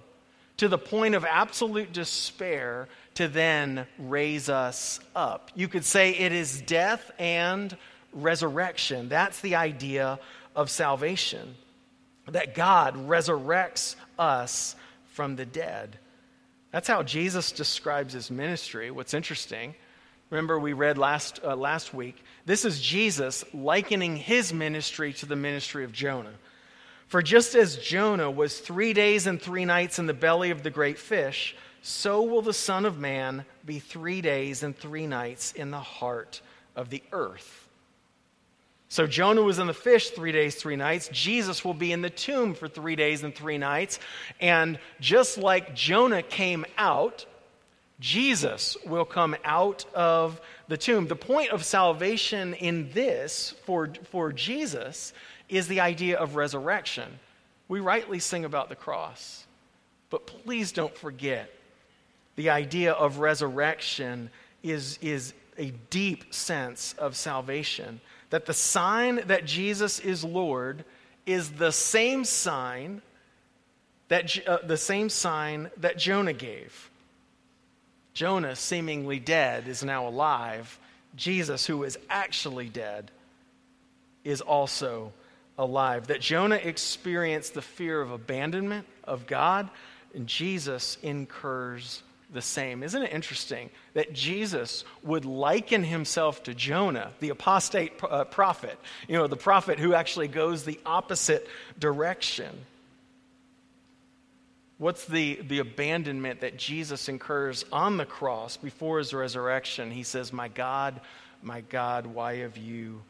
to 0.58 0.68
the 0.68 0.78
point 0.78 1.14
of 1.14 1.24
absolute 1.24 1.92
despair 1.92 2.88
to 3.14 3.28
then 3.28 3.86
raise 3.98 4.48
us 4.48 5.00
up. 5.14 5.50
You 5.54 5.68
could 5.68 5.84
say 5.84 6.10
it 6.12 6.32
is 6.32 6.62
death 6.62 7.10
and 7.18 7.76
resurrection. 8.12 9.08
That's 9.08 9.40
the 9.40 9.56
idea 9.56 10.18
of 10.54 10.70
salvation, 10.70 11.54
that 12.28 12.54
God 12.54 12.94
resurrects 13.08 13.96
us 14.18 14.76
from 15.12 15.36
the 15.36 15.46
dead. 15.46 15.98
That's 16.70 16.88
how 16.88 17.02
Jesus 17.02 17.52
describes 17.52 18.14
his 18.14 18.30
ministry. 18.30 18.90
What's 18.90 19.14
interesting 19.14 19.74
Remember, 20.32 20.58
we 20.58 20.72
read 20.72 20.96
last, 20.96 21.40
uh, 21.44 21.54
last 21.54 21.92
week. 21.92 22.16
This 22.46 22.64
is 22.64 22.80
Jesus 22.80 23.44
likening 23.52 24.16
his 24.16 24.50
ministry 24.50 25.12
to 25.12 25.26
the 25.26 25.36
ministry 25.36 25.84
of 25.84 25.92
Jonah. 25.92 26.32
For 27.06 27.20
just 27.20 27.54
as 27.54 27.76
Jonah 27.76 28.30
was 28.30 28.58
three 28.58 28.94
days 28.94 29.26
and 29.26 29.38
three 29.38 29.66
nights 29.66 29.98
in 29.98 30.06
the 30.06 30.14
belly 30.14 30.50
of 30.50 30.62
the 30.62 30.70
great 30.70 30.98
fish, 30.98 31.54
so 31.82 32.22
will 32.22 32.40
the 32.40 32.54
Son 32.54 32.86
of 32.86 32.98
Man 32.98 33.44
be 33.66 33.78
three 33.78 34.22
days 34.22 34.62
and 34.62 34.74
three 34.74 35.06
nights 35.06 35.52
in 35.52 35.70
the 35.70 35.80
heart 35.80 36.40
of 36.76 36.88
the 36.88 37.02
earth. 37.12 37.68
So 38.88 39.06
Jonah 39.06 39.42
was 39.42 39.58
in 39.58 39.66
the 39.66 39.74
fish 39.74 40.10
three 40.10 40.32
days, 40.32 40.54
three 40.54 40.76
nights. 40.76 41.10
Jesus 41.12 41.62
will 41.62 41.74
be 41.74 41.92
in 41.92 42.00
the 42.00 42.08
tomb 42.08 42.54
for 42.54 42.68
three 42.68 42.96
days 42.96 43.22
and 43.22 43.34
three 43.34 43.58
nights. 43.58 43.98
And 44.40 44.78
just 44.98 45.36
like 45.36 45.74
Jonah 45.74 46.22
came 46.22 46.64
out, 46.78 47.26
Jesus 48.02 48.76
will 48.84 49.04
come 49.04 49.36
out 49.44 49.84
of 49.94 50.40
the 50.66 50.76
tomb. 50.76 51.06
The 51.06 51.14
point 51.14 51.50
of 51.50 51.64
salvation 51.64 52.52
in 52.54 52.90
this 52.90 53.54
for, 53.64 53.90
for 54.10 54.32
Jesus 54.32 55.12
is 55.48 55.68
the 55.68 55.78
idea 55.78 56.18
of 56.18 56.34
resurrection. 56.34 57.20
We 57.68 57.78
rightly 57.78 58.18
sing 58.18 58.44
about 58.44 58.68
the 58.68 58.74
cross, 58.74 59.46
but 60.10 60.26
please 60.26 60.72
don't 60.72 60.96
forget 60.96 61.48
the 62.34 62.50
idea 62.50 62.92
of 62.92 63.18
resurrection 63.18 64.30
is, 64.64 64.98
is 65.00 65.32
a 65.56 65.70
deep 65.90 66.34
sense 66.34 66.96
of 66.98 67.14
salvation. 67.14 68.00
That 68.30 68.46
the 68.46 68.54
sign 68.54 69.20
that 69.26 69.44
Jesus 69.44 70.00
is 70.00 70.24
Lord 70.24 70.84
is 71.24 71.52
the 71.52 71.70
same 71.70 72.24
sign 72.24 73.00
that, 74.08 74.48
uh, 74.48 74.58
the 74.66 74.76
same 74.76 75.08
sign 75.08 75.70
that 75.76 75.98
Jonah 75.98 76.32
gave. 76.32 76.90
Jonah, 78.14 78.56
seemingly 78.56 79.18
dead, 79.18 79.68
is 79.68 79.82
now 79.82 80.08
alive. 80.08 80.78
Jesus, 81.16 81.66
who 81.66 81.84
is 81.84 81.98
actually 82.10 82.68
dead, 82.68 83.10
is 84.24 84.40
also 84.40 85.12
alive. 85.58 86.08
That 86.08 86.20
Jonah 86.20 86.56
experienced 86.56 87.54
the 87.54 87.62
fear 87.62 88.00
of 88.00 88.10
abandonment 88.10 88.86
of 89.04 89.26
God, 89.26 89.68
and 90.14 90.26
Jesus 90.26 90.98
incurs 91.02 92.02
the 92.32 92.42
same. 92.42 92.82
Isn't 92.82 93.02
it 93.02 93.12
interesting 93.12 93.70
that 93.94 94.12
Jesus 94.12 94.84
would 95.02 95.24
liken 95.24 95.84
himself 95.84 96.42
to 96.44 96.54
Jonah, 96.54 97.12
the 97.20 97.28
apostate 97.28 97.92
uh, 98.02 98.24
prophet, 98.24 98.78
you 99.06 99.16
know, 99.16 99.26
the 99.26 99.36
prophet 99.36 99.78
who 99.78 99.94
actually 99.94 100.28
goes 100.28 100.64
the 100.64 100.80
opposite 100.86 101.46
direction? 101.78 102.66
What's 104.82 105.04
the, 105.04 105.38
the 105.46 105.60
abandonment 105.60 106.40
that 106.40 106.56
Jesus 106.56 107.08
incurs 107.08 107.64
on 107.70 107.98
the 107.98 108.04
cross 108.04 108.56
before 108.56 108.98
his 108.98 109.14
resurrection? 109.14 109.92
He 109.92 110.02
says, 110.02 110.32
My 110.32 110.48
God, 110.48 111.00
my 111.40 111.60
God, 111.60 112.04
why 112.04 112.38
have 112.38 112.56
you 112.56 113.00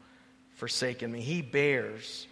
forsaken 0.51 1.11
me? 1.11 1.21
He 1.21 1.41
bears, 1.41 2.27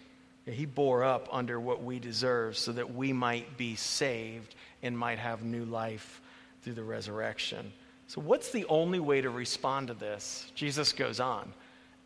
he 0.46 0.68
bore 0.68 1.04
up 1.04 1.28
under 1.32 1.60
what 1.60 1.84
we 1.84 1.98
deserve 1.98 2.56
so 2.56 2.72
that 2.74 2.94
we 2.94 3.14
might 3.14 3.58
be 3.58 3.74
saved 3.76 4.54
and 4.84 4.96
might 4.96 5.18
have 5.18 5.44
new 5.44 5.66
life 5.66 6.22
through 6.62 6.74
the 6.74 6.84
resurrection. 6.84 7.74
So, 8.06 8.22
what's 8.22 8.52
the 8.52 8.66
only 8.66 9.00
way 9.00 9.22
to 9.22 9.32
respond 9.32 9.88
to 9.88 9.96
this? 9.96 10.52
Jesus 10.54 10.94
goes 10.94 11.20
on. 11.20 11.52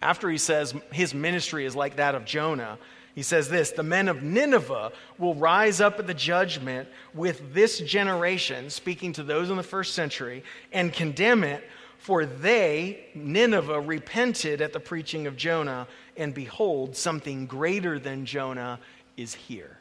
After 0.01 0.29
he 0.29 0.37
says 0.37 0.73
his 0.89 1.13
ministry 1.13 1.65
is 1.65 1.75
like 1.75 1.97
that 1.97 2.15
of 2.15 2.23
Jonah, 2.23 2.77
he 3.15 3.23
says 3.23 3.49
this 3.49 3.71
The 3.71 3.81
men 3.81 4.07
of 4.09 4.21
Nineveh 4.21 4.91
will 5.17 5.33
rise 5.33 5.81
up 5.81 5.97
at 5.97 6.05
the 6.05 6.13
judgment 6.13 6.87
with 7.13 7.53
this 7.53 7.79
generation, 7.79 8.69
speaking 8.69 9.13
to 9.13 9.23
those 9.23 9.49
in 9.49 9.55
the 9.55 9.63
first 9.63 9.95
century, 9.95 10.43
and 10.71 10.93
condemn 10.93 11.43
it, 11.43 11.63
for 11.97 12.25
they, 12.25 13.05
Nineveh, 13.15 13.79
repented 13.79 14.61
at 14.61 14.73
the 14.73 14.79
preaching 14.81 15.25
of 15.25 15.37
Jonah, 15.37 15.87
and 16.17 16.33
behold, 16.33 16.95
something 16.97 17.47
greater 17.47 17.97
than 17.97 18.25
Jonah 18.25 18.79
is 19.15 19.33
here. 19.33 19.79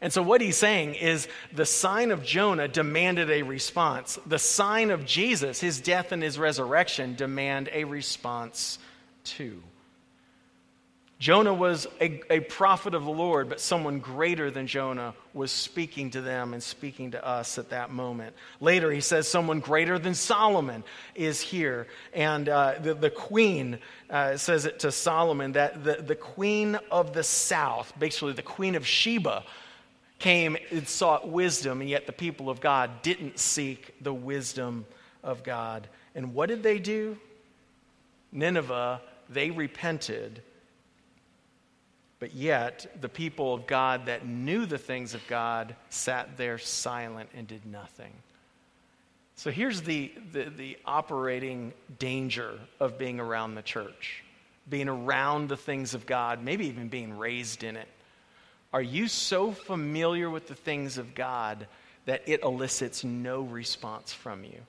And 0.00 0.12
so, 0.12 0.22
what 0.22 0.40
he's 0.40 0.56
saying 0.56 0.94
is 0.94 1.28
the 1.52 1.66
sign 1.66 2.12
of 2.12 2.24
Jonah 2.24 2.68
demanded 2.68 3.28
a 3.28 3.42
response. 3.42 4.18
The 4.24 4.38
sign 4.38 4.90
of 4.90 5.04
Jesus, 5.04 5.60
his 5.60 5.80
death 5.80 6.12
and 6.12 6.22
his 6.22 6.38
resurrection, 6.38 7.16
demand 7.16 7.68
a 7.72 7.84
response 7.84 8.78
too. 9.24 9.62
Jonah 11.20 11.52
was 11.52 11.86
a, 12.00 12.18
a, 12.32 12.40
prophet 12.40 12.94
of 12.94 13.04
the 13.04 13.10
Lord, 13.10 13.50
but 13.50 13.60
someone 13.60 13.98
greater 13.98 14.50
than 14.50 14.66
Jonah 14.66 15.14
was 15.34 15.52
speaking 15.52 16.08
to 16.12 16.22
them 16.22 16.54
and 16.54 16.62
speaking 16.62 17.10
to 17.10 17.22
us 17.22 17.58
at 17.58 17.68
that 17.68 17.90
moment. 17.90 18.34
Later, 18.58 18.90
he 18.90 19.02
says 19.02 19.28
someone 19.28 19.60
greater 19.60 19.98
than 19.98 20.14
Solomon 20.14 20.82
is 21.14 21.38
here. 21.42 21.86
And 22.14 22.48
uh, 22.48 22.76
the, 22.80 22.94
the 22.94 23.10
queen 23.10 23.80
uh, 24.08 24.38
says 24.38 24.64
it 24.64 24.78
to 24.78 24.90
Solomon 24.90 25.52
that 25.52 25.84
the, 25.84 25.96
the 25.96 26.16
queen 26.16 26.78
of 26.90 27.12
the 27.12 27.22
south, 27.22 27.92
basically 27.98 28.32
the 28.32 28.40
queen 28.40 28.74
of 28.74 28.86
Sheba, 28.86 29.44
came 30.20 30.56
and 30.70 30.88
sought 30.88 31.28
wisdom, 31.28 31.82
and 31.82 31.90
yet 31.90 32.06
the 32.06 32.12
people 32.12 32.48
of 32.48 32.62
God 32.62 33.02
didn't 33.02 33.38
seek 33.38 33.94
the 34.00 34.14
wisdom 34.14 34.86
of 35.22 35.42
God. 35.42 35.86
And 36.14 36.32
what 36.32 36.48
did 36.48 36.62
they 36.62 36.78
do? 36.78 37.18
Nineveh, 38.32 39.02
they 39.28 39.50
repented 39.50 40.40
but 42.20 42.34
yet, 42.34 42.86
the 43.00 43.08
people 43.08 43.54
of 43.54 43.66
God 43.66 44.06
that 44.06 44.26
knew 44.26 44.66
the 44.66 44.78
things 44.78 45.14
of 45.14 45.26
God 45.26 45.74
sat 45.88 46.36
there 46.36 46.58
silent 46.58 47.30
and 47.34 47.48
did 47.48 47.64
nothing. 47.64 48.12
So 49.36 49.50
here's 49.50 49.80
the, 49.80 50.12
the, 50.32 50.50
the, 50.54 50.76
operating 50.84 51.72
danger 51.98 52.60
of 52.78 52.98
being 52.98 53.18
around 53.18 53.54
the 53.54 53.62
church, 53.62 54.22
being 54.68 54.86
around 54.86 55.48
the 55.48 55.56
things 55.56 55.94
of 55.94 56.04
God, 56.04 56.44
maybe 56.44 56.66
even 56.66 56.88
being 56.88 57.16
raised 57.16 57.64
in 57.64 57.74
it. 57.74 57.88
Are 58.70 58.82
you 58.82 59.08
so 59.08 59.52
familiar 59.52 60.28
with 60.28 60.46
the 60.46 60.54
things 60.54 60.98
of 60.98 61.14
God 61.14 61.66
that 62.04 62.22
it 62.26 62.42
elicits 62.42 63.02
no 63.02 63.40
response 63.40 64.12
from 64.12 64.44
you? 64.44 64.60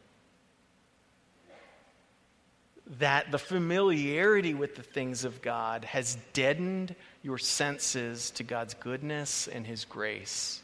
That 3.00 3.32
the 3.32 3.40
familiarity 3.40 4.54
with 4.54 4.76
the 4.76 4.84
things 4.84 5.24
of 5.24 5.42
God 5.42 5.86
has 5.86 6.18
deadened 6.34 6.96
your 7.24 7.38
senses 7.38 8.32
to 8.32 8.44
God's 8.44 8.74
goodness 8.74 9.48
and 9.48 9.66
His 9.66 9.86
grace? 9.86 10.62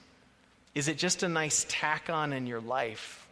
Is 0.76 0.88
it 0.88 0.98
just 0.98 1.24
a 1.24 1.30
nice 1.30 1.66
tack 1.70 2.10
on 2.10 2.34
in 2.34 2.46
your 2.46 2.62
life? 2.62 3.28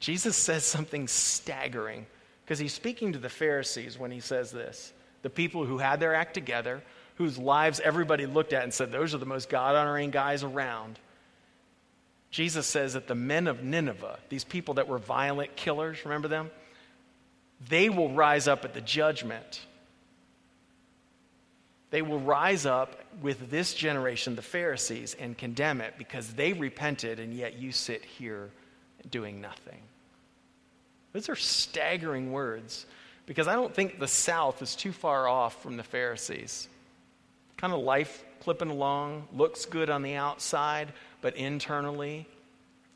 Jesus 0.00 0.36
says 0.36 0.64
something 0.64 1.08
staggering 1.08 2.06
because 2.44 2.58
he's 2.58 2.72
speaking 2.72 3.12
to 3.12 3.18
the 3.18 3.28
Pharisees 3.28 3.98
when 3.98 4.10
he 4.10 4.20
says 4.20 4.50
this. 4.50 4.92
The 5.22 5.30
people 5.30 5.64
who 5.64 5.78
had 5.78 6.00
their 6.00 6.14
act 6.14 6.34
together, 6.34 6.82
whose 7.16 7.36
lives 7.36 7.80
everybody 7.80 8.26
looked 8.26 8.52
at 8.52 8.62
and 8.62 8.72
said, 8.72 8.90
Those 8.90 9.14
are 9.14 9.18
the 9.18 9.26
most 9.26 9.48
God 9.48 9.74
honoring 9.74 10.10
guys 10.10 10.44
around. 10.44 10.98
Jesus 12.30 12.66
says 12.66 12.94
that 12.94 13.08
the 13.08 13.14
men 13.14 13.46
of 13.46 13.62
Nineveh, 13.62 14.18
these 14.28 14.44
people 14.44 14.74
that 14.74 14.88
were 14.88 14.98
violent 14.98 15.56
killers, 15.56 16.04
remember 16.04 16.28
them? 16.28 16.50
They 17.66 17.88
will 17.88 18.12
rise 18.12 18.46
up 18.46 18.64
at 18.64 18.74
the 18.74 18.80
judgment. 18.80 19.60
They 21.90 22.02
will 22.02 22.20
rise 22.20 22.66
up 22.66 22.94
with 23.20 23.50
this 23.50 23.74
generation, 23.74 24.36
the 24.36 24.42
Pharisees, 24.42 25.16
and 25.18 25.36
condemn 25.36 25.80
it 25.80 25.94
because 25.98 26.34
they 26.34 26.52
repented, 26.52 27.18
and 27.18 27.32
yet 27.34 27.58
you 27.58 27.72
sit 27.72 28.04
here 28.04 28.50
doing 29.10 29.40
nothing. 29.40 29.80
Those 31.12 31.28
are 31.28 31.36
staggering 31.36 32.30
words 32.30 32.86
because 33.26 33.48
I 33.48 33.54
don't 33.54 33.74
think 33.74 33.98
the 33.98 34.08
South 34.08 34.62
is 34.62 34.76
too 34.76 34.92
far 34.92 35.26
off 35.26 35.62
from 35.62 35.76
the 35.76 35.82
Pharisees. 35.82 36.68
Kind 37.56 37.72
of 37.72 37.80
life 37.80 38.24
clipping 38.40 38.70
along, 38.70 39.26
looks 39.32 39.64
good 39.64 39.90
on 39.90 40.02
the 40.02 40.14
outside, 40.14 40.92
but 41.20 41.36
internally, 41.36 42.28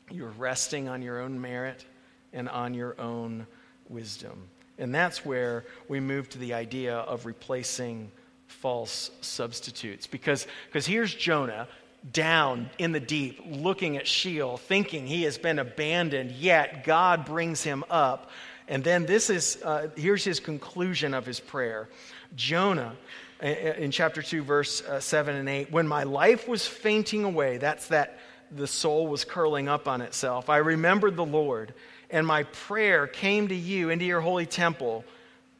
you're 0.09 0.29
resting 0.29 0.87
on 0.87 1.01
your 1.01 1.21
own 1.21 1.39
merit 1.39 1.85
and 2.31 2.47
on 2.49 2.73
your 2.73 2.99
own 2.99 3.45
wisdom. 3.89 4.47
And 4.77 4.93
that's 4.93 5.25
where 5.25 5.65
we 5.87 5.99
move 5.99 6.29
to 6.29 6.39
the 6.39 6.53
idea 6.53 6.95
of 6.95 7.25
replacing 7.25 8.11
false 8.47 9.11
substitutes. 9.21 10.07
Because 10.07 10.47
because 10.67 10.85
here's 10.85 11.13
Jonah 11.13 11.67
down 12.11 12.69
in 12.77 12.91
the 12.91 12.99
deep, 12.99 13.41
looking 13.45 13.97
at 13.97 14.07
Sheol, 14.07 14.57
thinking 14.57 15.07
he 15.07 15.23
has 15.23 15.37
been 15.37 15.59
abandoned, 15.59 16.31
yet 16.31 16.83
God 16.83 17.25
brings 17.25 17.63
him 17.63 17.83
up. 17.89 18.29
And 18.67 18.83
then 18.83 19.05
this 19.05 19.29
is, 19.29 19.61
uh, 19.63 19.89
here's 19.95 20.23
his 20.23 20.39
conclusion 20.39 21.13
of 21.13 21.25
his 21.25 21.39
prayer. 21.39 21.89
Jonah, 22.35 22.95
in 23.41 23.91
chapter 23.91 24.21
2, 24.21 24.43
verse 24.43 24.81
uh, 24.81 24.99
7 24.99 25.35
and 25.35 25.47
8, 25.47 25.71
when 25.71 25.87
my 25.87 26.03
life 26.03 26.47
was 26.47 26.65
fainting 26.65 27.23
away, 27.23 27.57
that's 27.57 27.87
that 27.87 28.19
the 28.51 28.67
soul 28.67 29.07
was 29.07 29.25
curling 29.25 29.67
up 29.67 29.87
on 29.87 30.01
itself, 30.01 30.49
I 30.49 30.57
remembered 30.57 31.15
the 31.15 31.25
Lord 31.25 31.73
and 32.13 32.27
my 32.27 32.43
prayer 32.43 33.07
came 33.07 33.47
to 33.47 33.55
you 33.55 33.89
into 33.89 34.05
your 34.05 34.21
holy 34.21 34.45
temple. 34.45 35.03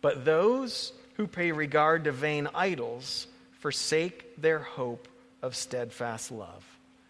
But 0.02 0.24
those 0.24 0.94
who 1.16 1.28
pay 1.28 1.52
regard 1.52 2.04
to 2.04 2.12
vain 2.12 2.48
idols 2.54 3.28
forsake 3.60 4.39
their 4.39 4.60
hope 4.60 5.08
of 5.42 5.56
steadfast 5.56 6.32
love. 6.32 6.63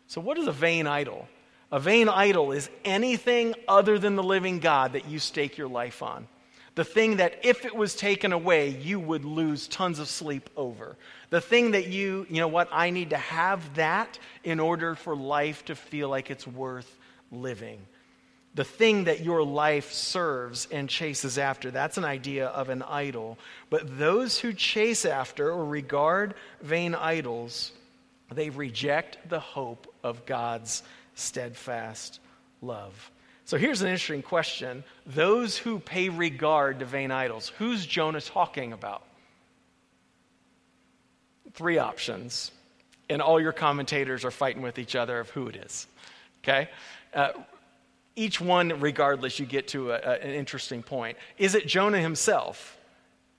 So, 0.08 0.22
what 0.22 0.38
is 0.38 0.48
a 0.48 0.52
vain 0.54 0.88
idol? 0.88 1.28
A 1.72 1.80
vain 1.80 2.08
idol 2.08 2.54
is 2.54 2.70
anything 2.86 3.54
other 3.68 4.00
than 4.00 4.16
the 4.16 4.24
living 4.24 4.60
God 4.60 4.94
that 4.94 5.08
you 5.08 5.20
stake 5.20 5.58
your 5.58 5.68
life 5.68 6.02
on. 6.02 6.28
The 6.76 6.86
thing 6.86 7.18
that 7.18 7.40
if 7.44 7.66
it 7.66 7.76
was 7.76 7.96
taken 7.96 8.32
away, 8.32 8.70
you 8.70 9.00
would 9.00 9.26
lose 9.26 9.68
tons 9.68 10.00
of 10.00 10.08
sleep 10.08 10.50
over. 10.56 10.96
The 11.32 11.42
thing 11.42 11.72
that 11.72 11.88
you, 11.88 12.26
you 12.30 12.38
know 12.38 12.48
what, 12.48 12.70
I 12.72 12.92
need 12.92 13.10
to 13.10 13.18
have 13.18 13.76
that 13.76 14.18
in 14.44 14.60
order 14.60 14.96
for 14.96 15.16
life 15.16 15.66
to 15.66 15.76
feel 15.76 16.10
like 16.10 16.32
it's 16.32 16.48
worth 16.48 16.98
living 17.32 17.86
the 18.56 18.64
thing 18.64 19.06
that 19.06 19.22
your 19.22 19.44
life 19.44 19.92
serves 19.92 20.68
and 20.72 20.88
chases 20.88 21.38
after. 21.38 21.72
That's 21.72 21.98
an 21.98 22.06
idea 22.06 22.48
of 22.48 22.70
an 22.70 22.84
idol. 22.84 23.40
But 23.70 23.98
those 23.98 24.40
who 24.40 24.54
chase 24.54 25.06
after 25.06 25.52
or 25.52 25.66
regard 25.66 26.36
vain 26.62 26.94
idols, 26.94 27.72
they 28.32 28.50
reject 28.50 29.30
the 29.30 29.40
hope 29.40 29.92
of 30.04 30.26
God's 30.26 30.84
steadfast 31.16 32.20
love. 32.62 33.12
So 33.46 33.58
here's 33.58 33.82
an 33.82 33.90
interesting 33.90 34.22
question. 34.22 34.84
Those 35.06 35.58
who 35.58 35.80
pay 35.80 36.10
regard 36.10 36.80
to 36.80 36.86
vain 36.86 37.12
idols, 37.12 37.52
who's 37.58 37.86
Jonah 37.86 38.22
talking 38.22 38.72
about? 38.72 39.04
Three 41.54 41.78
options. 41.78 42.52
And 43.10 43.22
all 43.22 43.40
your 43.40 43.52
commentators 43.52 44.24
are 44.24 44.32
fighting 44.32 44.62
with 44.62 44.80
each 44.80 44.96
other 44.96 45.20
of 45.20 45.30
who 45.32 45.48
it 45.48 45.58
is. 45.58 45.88
Okay? 46.44 46.70
Uh, 47.14 47.34
each 48.16 48.40
one, 48.40 48.80
regardless, 48.80 49.40
you 49.40 49.46
get 49.46 49.70
to 49.70 49.92
a, 49.92 49.96
a, 49.96 50.12
an 50.22 50.32
interesting 50.32 50.84
point. 50.84 51.18
Is 51.38 51.56
it 51.56 51.68
Jonah 51.68 52.00
himself? 52.00 52.78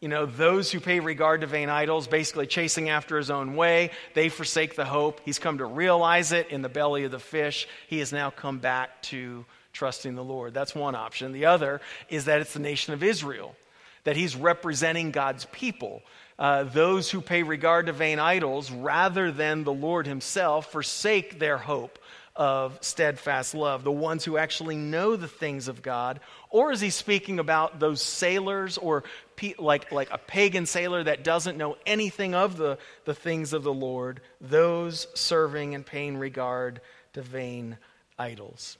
You 0.01 0.09
know, 0.09 0.27
those 0.27 0.71
who 0.71 0.81
pay 0.81 1.01
regard 1.01 1.41
to 1.41 1.47
vain 1.47 1.71
idols, 1.71 2.07
basically 2.07 2.47
chasing 2.47 2.91
after 2.91 3.17
his 3.17 3.31
own 3.31 3.57
way, 3.57 3.91
they 4.13 4.29
forsake 4.29 4.77
the 4.77 4.85
hope. 4.85 5.21
He's 5.25 5.39
come 5.39 5.59
to 5.59 5.65
realize 5.65 6.33
it 6.33 6.49
in 6.51 6.61
the 6.61 6.69
belly 6.69 7.05
of 7.05 7.11
the 7.11 7.19
fish. 7.19 7.67
He 7.89 8.01
has 8.01 8.13
now 8.13 8.31
come 8.31 8.59
back 8.59 9.01
to 9.05 9.47
trusting 9.73 10.15
the 10.15 10.25
Lord. 10.25 10.53
That's 10.53 10.75
one 10.75 10.95
option. 10.95 11.33
The 11.33 11.47
other 11.47 11.81
is 12.09 12.27
that 12.27 12.41
it's 12.41 12.53
the 12.53 12.61
nation 12.61 12.93
of 12.93 13.03
Israel, 13.03 13.57
that 14.05 14.17
he's 14.17 14.37
representing 14.37 15.11
God's 15.11 15.47
people. 15.53 16.03
Uh, 16.39 16.65
those 16.65 17.11
who 17.11 17.21
pay 17.21 17.43
regard 17.43 17.87
to 17.87 17.93
vain 17.93 18.19
idols 18.19 18.71
rather 18.71 19.31
than 19.31 19.65
the 19.65 19.73
Lord 19.73 20.07
himself 20.07 20.71
forsake 20.73 21.39
their 21.39 21.59
hope 21.59 21.99
of 22.37 22.79
steadfast 22.81 23.55
love, 23.55 23.85
the 23.85 23.93
ones 23.93 24.25
who 24.25 24.37
actually 24.37 24.77
know 24.77 25.17
the 25.17 25.29
things 25.29 25.69
of 25.69 25.83
God? 25.83 26.21
Or 26.51 26.73
is 26.73 26.81
he 26.81 26.91
speaking 26.91 27.39
about 27.39 27.79
those 27.79 28.03
sailors 28.03 28.77
or 28.77 29.05
pe- 29.37 29.55
like, 29.59 29.93
like 29.93 30.11
a 30.11 30.19
pagan 30.19 30.67
sailor 30.67 31.05
that 31.05 31.23
doesn't 31.23 31.57
know 31.57 31.77
anything 31.87 32.35
of 32.35 32.57
the, 32.57 32.79
the 33.05 33.15
things 33.15 33.53
of 33.53 33.63
the 33.63 33.73
Lord, 33.73 34.21
those 34.41 35.07
serving 35.15 35.75
and 35.75 35.87
paying 35.87 36.17
regard 36.17 36.81
to 37.13 37.23
vain 37.23 37.79
idols. 38.19 38.79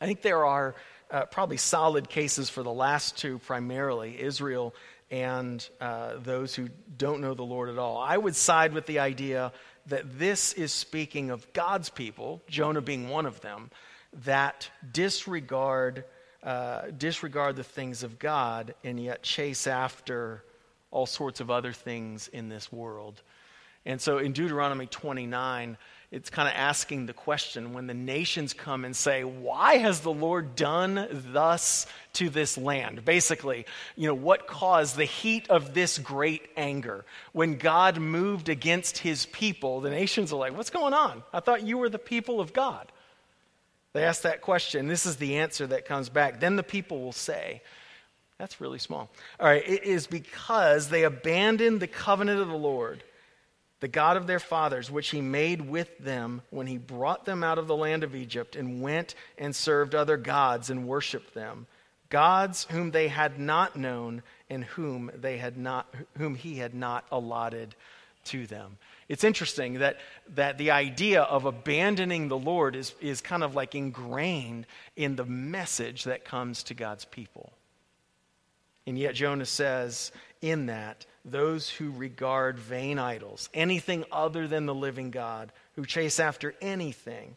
I 0.00 0.06
think 0.06 0.22
there 0.22 0.46
are 0.46 0.74
uh, 1.10 1.26
probably 1.26 1.56
solid 1.56 2.08
cases 2.08 2.48
for 2.48 2.62
the 2.62 2.72
last 2.72 3.18
two 3.18 3.38
primarily 3.38 4.20
Israel 4.20 4.74
and 5.10 5.68
uh, 5.80 6.12
those 6.22 6.54
who 6.54 6.68
don't 6.96 7.20
know 7.20 7.34
the 7.34 7.42
Lord 7.42 7.68
at 7.68 7.78
all. 7.78 7.98
I 7.98 8.16
would 8.16 8.36
side 8.36 8.72
with 8.72 8.86
the 8.86 9.00
idea 9.00 9.52
that 9.86 10.18
this 10.18 10.52
is 10.52 10.72
speaking 10.72 11.30
of 11.30 11.52
God's 11.52 11.90
people, 11.90 12.42
Jonah 12.48 12.80
being 12.80 13.08
one 13.08 13.26
of 13.26 13.40
them, 13.40 13.70
that 14.24 14.70
disregard, 14.92 16.04
uh, 16.42 16.82
disregard 16.96 17.56
the 17.56 17.64
things 17.64 18.02
of 18.02 18.18
God 18.18 18.74
and 18.84 19.02
yet 19.02 19.22
chase 19.22 19.66
after 19.66 20.44
all 20.90 21.06
sorts 21.06 21.40
of 21.40 21.50
other 21.50 21.72
things 21.72 22.28
in 22.28 22.48
this 22.48 22.72
world. 22.72 23.22
And 23.86 24.00
so 24.00 24.18
in 24.18 24.32
Deuteronomy 24.32 24.86
29, 24.86 25.78
it's 26.10 26.28
kind 26.28 26.48
of 26.48 26.54
asking 26.56 27.06
the 27.06 27.12
question 27.12 27.72
when 27.72 27.86
the 27.86 27.94
nations 27.94 28.52
come 28.52 28.84
and 28.84 28.96
say, 28.96 29.22
Why 29.22 29.76
has 29.76 30.00
the 30.00 30.12
Lord 30.12 30.56
done 30.56 31.06
thus 31.32 31.86
to 32.14 32.28
this 32.28 32.58
land? 32.58 33.04
Basically, 33.04 33.64
you 33.94 34.08
know, 34.08 34.14
what 34.14 34.48
caused 34.48 34.96
the 34.96 35.04
heat 35.04 35.48
of 35.50 35.72
this 35.72 35.98
great 35.98 36.42
anger? 36.56 37.04
When 37.32 37.58
God 37.58 37.98
moved 37.98 38.48
against 38.48 38.98
his 38.98 39.26
people, 39.26 39.80
the 39.80 39.90
nations 39.90 40.32
are 40.32 40.36
like, 40.36 40.56
What's 40.56 40.70
going 40.70 40.94
on? 40.94 41.22
I 41.32 41.38
thought 41.38 41.62
you 41.62 41.78
were 41.78 41.88
the 41.88 41.98
people 41.98 42.40
of 42.40 42.52
God. 42.52 42.90
They 43.92 44.02
ask 44.02 44.22
that 44.22 44.40
question. 44.40 44.88
This 44.88 45.06
is 45.06 45.16
the 45.16 45.38
answer 45.38 45.68
that 45.68 45.84
comes 45.84 46.08
back. 46.08 46.40
Then 46.40 46.56
the 46.56 46.64
people 46.64 47.02
will 47.02 47.12
say, 47.12 47.62
That's 48.36 48.60
really 48.60 48.80
small. 48.80 49.10
All 49.38 49.46
right, 49.46 49.62
it 49.64 49.84
is 49.84 50.08
because 50.08 50.88
they 50.88 51.04
abandoned 51.04 51.78
the 51.78 51.86
covenant 51.86 52.40
of 52.40 52.48
the 52.48 52.54
Lord 52.54 53.04
the 53.80 53.88
God 53.88 54.16
of 54.16 54.26
their 54.26 54.38
fathers, 54.38 54.90
which 54.90 55.08
he 55.08 55.20
made 55.20 55.62
with 55.62 55.98
them 55.98 56.42
when 56.50 56.66
he 56.66 56.76
brought 56.78 57.24
them 57.24 57.42
out 57.42 57.58
of 57.58 57.66
the 57.66 57.76
land 57.76 58.04
of 58.04 58.14
Egypt 58.14 58.54
and 58.54 58.82
went 58.82 59.14
and 59.38 59.56
served 59.56 59.94
other 59.94 60.16
gods 60.16 60.70
and 60.70 60.86
worshiped 60.86 61.34
them, 61.34 61.66
gods 62.10 62.66
whom 62.70 62.90
they 62.90 63.08
had 63.08 63.38
not 63.38 63.76
known 63.76 64.22
and 64.50 64.64
whom 64.64 65.10
they 65.14 65.38
had 65.38 65.56
not 65.56 65.92
whom 66.18 66.34
he 66.34 66.56
had 66.56 66.74
not 66.74 67.04
allotted 67.10 67.74
to 68.24 68.46
them. 68.46 68.76
It's 69.08 69.24
interesting 69.24 69.80
that, 69.80 69.96
that 70.34 70.56
the 70.56 70.70
idea 70.70 71.22
of 71.22 71.44
abandoning 71.44 72.28
the 72.28 72.38
Lord 72.38 72.76
is, 72.76 72.94
is 73.00 73.20
kind 73.20 73.42
of 73.42 73.56
like 73.56 73.74
ingrained 73.74 74.66
in 74.94 75.16
the 75.16 75.24
message 75.24 76.04
that 76.04 76.24
comes 76.24 76.62
to 76.64 76.74
God's 76.74 77.06
people. 77.06 77.52
And 78.86 78.98
yet 78.98 79.14
Jonah 79.14 79.46
says 79.46 80.12
in 80.40 80.66
that 80.66 81.06
those 81.24 81.68
who 81.68 81.90
regard 81.90 82.58
vain 82.58 82.98
idols, 82.98 83.48
anything 83.52 84.04
other 84.10 84.48
than 84.48 84.66
the 84.66 84.74
living 84.74 85.10
God, 85.10 85.52
who 85.76 85.84
chase 85.84 86.18
after 86.18 86.54
anything, 86.60 87.36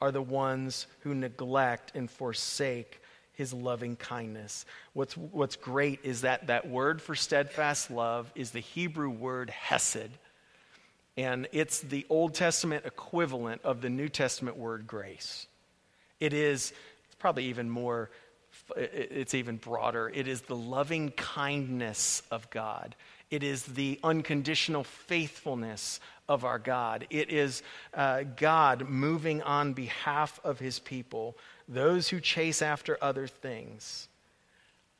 are 0.00 0.12
the 0.12 0.22
ones 0.22 0.86
who 1.00 1.14
neglect 1.14 1.92
and 1.94 2.10
forsake 2.10 3.00
his 3.32 3.52
loving 3.52 3.96
kindness. 3.96 4.64
What's, 4.92 5.16
what's 5.16 5.56
great 5.56 6.00
is 6.02 6.20
that 6.20 6.48
that 6.48 6.68
word 6.68 7.02
for 7.02 7.14
steadfast 7.14 7.90
love 7.90 8.30
is 8.34 8.50
the 8.50 8.60
Hebrew 8.60 9.10
word 9.10 9.50
hesed. 9.50 10.10
And 11.16 11.48
it's 11.52 11.80
the 11.80 12.06
Old 12.10 12.34
Testament 12.34 12.84
equivalent 12.86 13.62
of 13.64 13.80
the 13.80 13.90
New 13.90 14.08
Testament 14.08 14.56
word 14.56 14.86
grace. 14.86 15.46
It 16.20 16.32
is 16.32 16.72
it's 17.06 17.14
probably 17.20 17.44
even 17.46 17.70
more, 17.70 18.10
it's 18.76 19.34
even 19.34 19.56
broader. 19.56 20.10
It 20.14 20.28
is 20.28 20.42
the 20.42 20.56
loving 20.56 21.10
kindness 21.10 22.22
of 22.30 22.48
God. 22.50 22.94
It 23.30 23.42
is 23.42 23.64
the 23.64 23.98
unconditional 24.04 24.84
faithfulness 24.84 26.00
of 26.28 26.44
our 26.44 26.58
God. 26.58 27.06
It 27.10 27.30
is 27.30 27.62
uh, 27.92 28.22
God 28.36 28.88
moving 28.88 29.42
on 29.42 29.72
behalf 29.72 30.40
of 30.44 30.58
his 30.58 30.78
people. 30.78 31.36
Those 31.68 32.08
who 32.08 32.20
chase 32.20 32.62
after 32.62 32.98
other 33.00 33.26
things 33.26 34.08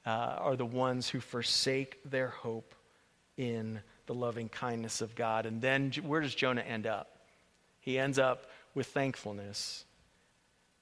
uh, 0.07 0.37
are 0.39 0.57
the 0.57 0.67
ones 0.67 1.09
who 1.09 1.21
forsake 1.21 1.99
their 2.05 2.29
hope 2.29 2.75
in 3.37 3.81
the 4.07 4.15
loving 4.15 4.49
kindness 4.49 5.01
of 5.01 5.15
God. 5.15 5.47
And 5.47 5.63
then 5.63 5.93
where 6.03 6.21
does 6.21 6.35
Jonah 6.35 6.61
end 6.63 6.87
up? 6.87 7.19
He 7.81 7.99
ends 7.99 8.19
up 8.19 8.47
with 8.75 8.87
thankfulness. 8.89 9.85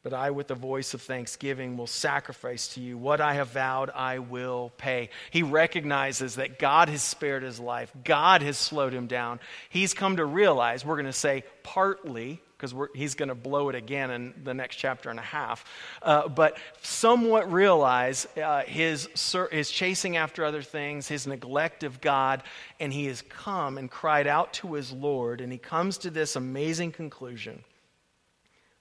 But 0.03 0.15
I, 0.15 0.33
with 0.33 0.49
the 0.49 0.57
voice 0.57 0.95
of 0.95 1.03
thanksgiving, 1.03 1.77
will 1.77 1.87
sacrifice 1.87 2.67
to 2.75 2.81
you. 2.81 2.99
What 2.99 3.21
I 3.21 3.35
have 3.35 3.51
vowed, 3.51 3.89
I 3.91 4.19
will 4.19 4.73
pay. 4.77 5.11
He 5.31 5.45
recognizes 5.45 6.35
that 6.37 6.59
God 6.59 6.89
has 6.89 7.03
spared 7.03 7.45
his 7.45 7.61
life, 7.61 7.93
God 8.03 8.43
has 8.43 8.59
slowed 8.59 8.93
him 8.93 9.07
down. 9.07 9.39
He's 9.71 9.95
come 9.95 10.17
to 10.17 10.25
realize, 10.25 10.85
we're 10.85 10.97
going 10.97 11.07
to 11.07 11.13
say 11.13 11.45
partly, 11.63 12.41
because 12.57 12.75
he's 12.95 13.15
going 13.15 13.29
to 13.29 13.35
blow 13.37 13.69
it 13.69 13.77
again 13.77 14.11
in 14.11 14.35
the 14.43 14.55
next 14.55 14.77
chapter 14.77 15.09
and 15.09 15.19
a 15.19 15.23
half, 15.23 15.65
uh, 16.03 16.29
but 16.29 16.59
somewhat 16.81 17.53
realize 17.53 18.27
uh, 18.37 18.63
his, 18.63 19.09
his 19.51 19.71
chasing 19.71 20.17
after 20.17 20.45
other 20.45 20.63
things, 20.63 21.07
his 21.07 21.27
neglect 21.29 21.83
of 21.83 22.01
God, 22.01 22.43
and 22.79 22.93
he 22.93 23.07
has 23.07 23.23
come 23.23 23.79
and 23.79 23.91
cried 23.91 24.27
out 24.27 24.53
to 24.55 24.75
his 24.75 24.93
Lord, 24.93 25.41
and 25.41 25.53
he 25.53 25.59
comes 25.59 25.99
to 25.99 26.11
this 26.11 26.35
amazing 26.35 26.91
conclusion 26.93 27.65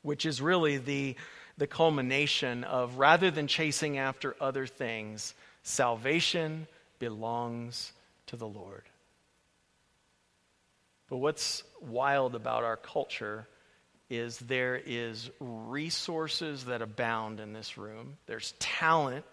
which 0.01 0.25
is 0.25 0.41
really 0.41 0.77
the, 0.77 1.15
the 1.57 1.67
culmination 1.67 2.63
of 2.63 2.97
rather 2.97 3.31
than 3.31 3.47
chasing 3.47 3.97
after 3.97 4.35
other 4.39 4.65
things, 4.65 5.33
salvation 5.63 6.67
belongs 6.99 7.93
to 8.27 8.35
the 8.35 8.47
Lord. 8.47 8.83
But 11.09 11.17
what's 11.17 11.63
wild 11.81 12.35
about 12.35 12.63
our 12.63 12.77
culture 12.77 13.47
is 14.09 14.37
there 14.39 14.81
is 14.85 15.29
resources 15.39 16.65
that 16.65 16.81
abound 16.81 17.39
in 17.39 17.53
this 17.53 17.77
room. 17.77 18.17
There's 18.27 18.53
talent 18.59 19.25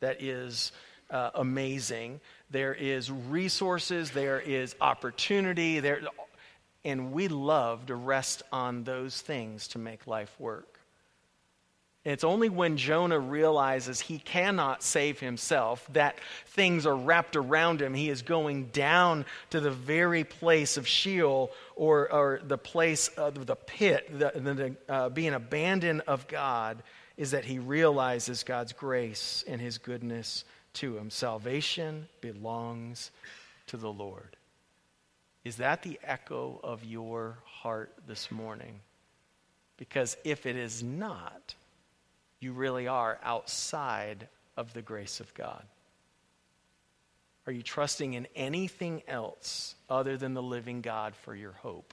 that 0.00 0.22
is 0.22 0.72
uh, 1.10 1.30
amazing. 1.34 2.20
There 2.50 2.74
is 2.74 3.10
resources. 3.10 4.10
There 4.10 4.40
is 4.40 4.74
opportunity. 4.80 5.80
There, 5.80 6.00
and 6.84 7.12
we 7.12 7.28
love 7.28 7.86
to 7.86 7.94
rest 7.94 8.42
on 8.52 8.84
those 8.84 9.20
things 9.20 9.68
to 9.68 9.78
make 9.78 10.06
life 10.06 10.34
work. 10.38 10.74
It's 12.04 12.24
only 12.24 12.50
when 12.50 12.76
Jonah 12.76 13.18
realizes 13.18 13.98
he 13.98 14.18
cannot 14.18 14.82
save 14.82 15.20
himself, 15.20 15.86
that 15.94 16.18
things 16.48 16.84
are 16.84 16.94
wrapped 16.94 17.34
around 17.34 17.80
him, 17.80 17.94
he 17.94 18.10
is 18.10 18.20
going 18.20 18.66
down 18.66 19.24
to 19.50 19.60
the 19.60 19.70
very 19.70 20.22
place 20.22 20.76
of 20.76 20.86
Sheol 20.86 21.50
or, 21.76 22.12
or 22.12 22.40
the 22.44 22.58
place 22.58 23.08
of 23.08 23.46
the 23.46 23.56
pit, 23.56 24.06
the, 24.18 24.32
the 24.34 24.76
uh, 24.86 25.08
being 25.08 25.32
abandoned 25.32 26.02
of 26.06 26.28
God, 26.28 26.82
is 27.16 27.30
that 27.30 27.46
he 27.46 27.58
realizes 27.58 28.42
God's 28.42 28.74
grace 28.74 29.42
and 29.48 29.58
his 29.58 29.78
goodness 29.78 30.44
to 30.74 30.98
him. 30.98 31.08
Salvation 31.08 32.06
belongs 32.20 33.12
to 33.68 33.78
the 33.78 33.90
Lord. 33.90 34.36
Is 35.44 35.56
that 35.56 35.82
the 35.82 36.00
echo 36.02 36.58
of 36.64 36.84
your 36.84 37.36
heart 37.44 37.92
this 38.06 38.30
morning? 38.30 38.80
Because 39.76 40.16
if 40.24 40.46
it 40.46 40.56
is 40.56 40.82
not, 40.82 41.54
you 42.40 42.52
really 42.52 42.88
are 42.88 43.18
outside 43.22 44.28
of 44.56 44.72
the 44.72 44.82
grace 44.82 45.20
of 45.20 45.32
God. 45.34 45.62
Are 47.46 47.52
you 47.52 47.62
trusting 47.62 48.14
in 48.14 48.26
anything 48.34 49.02
else 49.06 49.74
other 49.90 50.16
than 50.16 50.32
the 50.32 50.42
living 50.42 50.80
God 50.80 51.14
for 51.14 51.34
your 51.34 51.52
hope? 51.52 51.92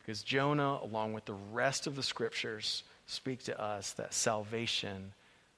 Because 0.00 0.22
Jonah, 0.22 0.78
along 0.82 1.14
with 1.14 1.24
the 1.24 1.36
rest 1.52 1.86
of 1.86 1.96
the 1.96 2.02
scriptures, 2.02 2.82
speak 3.06 3.44
to 3.44 3.58
us 3.58 3.92
that 3.92 4.12
salvation 4.12 5.12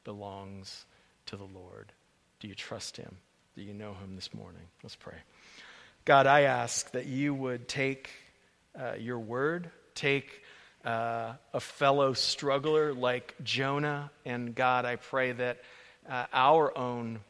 belongs 0.04 0.84
to 1.26 1.36
the 1.36 1.44
Lord. 1.44 1.92
Do 2.38 2.48
you 2.48 2.54
trust 2.54 2.96
him? 2.96 3.16
Do 3.56 3.62
you 3.62 3.74
know 3.74 3.94
him 3.94 4.14
this 4.14 4.32
morning? 4.32 4.62
Let's 4.82 4.96
pray. 4.96 5.16
God, 6.04 6.26
I 6.26 6.42
ask 6.42 6.90
that 6.92 7.06
you 7.06 7.34
would 7.34 7.68
take 7.68 8.10
uh, 8.78 8.94
your 8.98 9.18
word, 9.18 9.70
take 9.94 10.42
uh, 10.84 11.34
a 11.52 11.60
fellow 11.60 12.14
struggler 12.14 12.94
like 12.94 13.34
Jonah, 13.42 14.10
and 14.24 14.54
God, 14.54 14.86
I 14.86 14.96
pray 14.96 15.32
that 15.32 15.58
uh, 16.08 16.24
our 16.32 16.76
own 16.76 17.20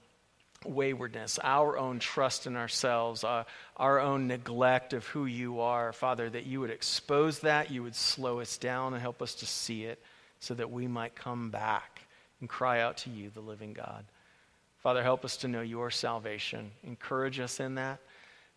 waywardness, 0.65 1.41
our 1.43 1.79
own 1.79 1.99
trust 1.99 2.47
in 2.47 2.57
ourselves, 2.57 3.25
uh, 3.25 3.45
our 3.77 3.99
own 3.99 4.29
neglect 4.29 4.93
of 4.93 5.05
who 5.07 5.27
you 5.27 5.61
are, 5.61 5.93
Father, 5.93 6.31
that 6.31 6.47
you 6.47 6.61
would 6.61 6.71
expose 6.71 7.41
that, 7.41 7.73
you 7.73 7.83
would 7.83 7.97
slow 7.97 8.41
us 8.41 8.57
down 8.57 8.93
and 8.93 9.03
help 9.03 9.21
us 9.21 9.35
to 9.37 9.47
see 9.47 9.85
it 9.85 10.01
so 10.39 10.55
that 10.55 10.71
we 10.71 10.87
might 10.87 11.17
come 11.17 11.51
back 11.51 12.03
and 12.41 12.49
cry 12.49 12.81
out 12.81 12.99
to 12.99 13.11
you, 13.11 13.31
the 13.31 13.41
living 13.41 13.73
God. 13.73 14.05
Father, 14.79 15.03
help 15.03 15.25
us 15.25 15.39
to 15.39 15.49
know 15.49 15.61
your 15.61 15.91
salvation. 15.91 16.71
Encourage 16.85 17.41
us 17.41 17.59
in 17.59 17.75
that. 17.75 17.99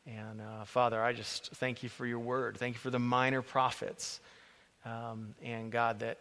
And 0.05 0.41
uh, 0.41 0.65
Father, 0.65 1.01
I 1.01 1.13
just 1.13 1.51
thank 1.55 1.83
you 1.83 1.89
for 1.89 2.05
your 2.05 2.19
word. 2.19 2.57
Thank 2.57 2.75
you 2.75 2.79
for 2.79 2.89
the 2.89 2.99
minor 2.99 3.41
prophets. 3.41 4.19
Um, 4.85 5.33
and 5.41 5.71
God, 5.71 5.99
that 5.99 6.19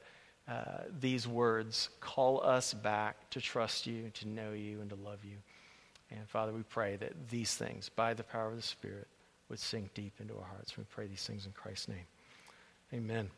uh, 0.49 0.85
these 1.01 1.27
words 1.27 1.89
call 2.01 2.45
us 2.45 2.75
back 2.75 3.31
to 3.31 3.41
trust 3.41 3.87
you, 3.87 4.11
to 4.15 4.29
know 4.29 4.53
you, 4.53 4.81
and 4.81 4.91
to 4.91 4.97
love 4.97 5.25
you. 5.25 5.37
And 6.11 6.29
Father, 6.29 6.53
we 6.53 6.63
pray 6.63 6.97
that 6.97 7.29
these 7.29 7.55
things, 7.55 7.89
by 7.89 8.15
the 8.15 8.23
power 8.23 8.51
of 8.51 8.57
the 8.57 8.63
Spirit, 8.63 9.09
would 9.49 9.59
sink 9.59 9.95
deep 9.95 10.15
into 10.21 10.35
our 10.35 10.45
hearts. 10.45 10.77
We 10.77 10.85
pray 10.85 11.07
these 11.07 11.27
things 11.27 11.47
in 11.47 11.53
Christ's 11.53 11.89
name. 11.89 12.07
Amen. 12.93 13.31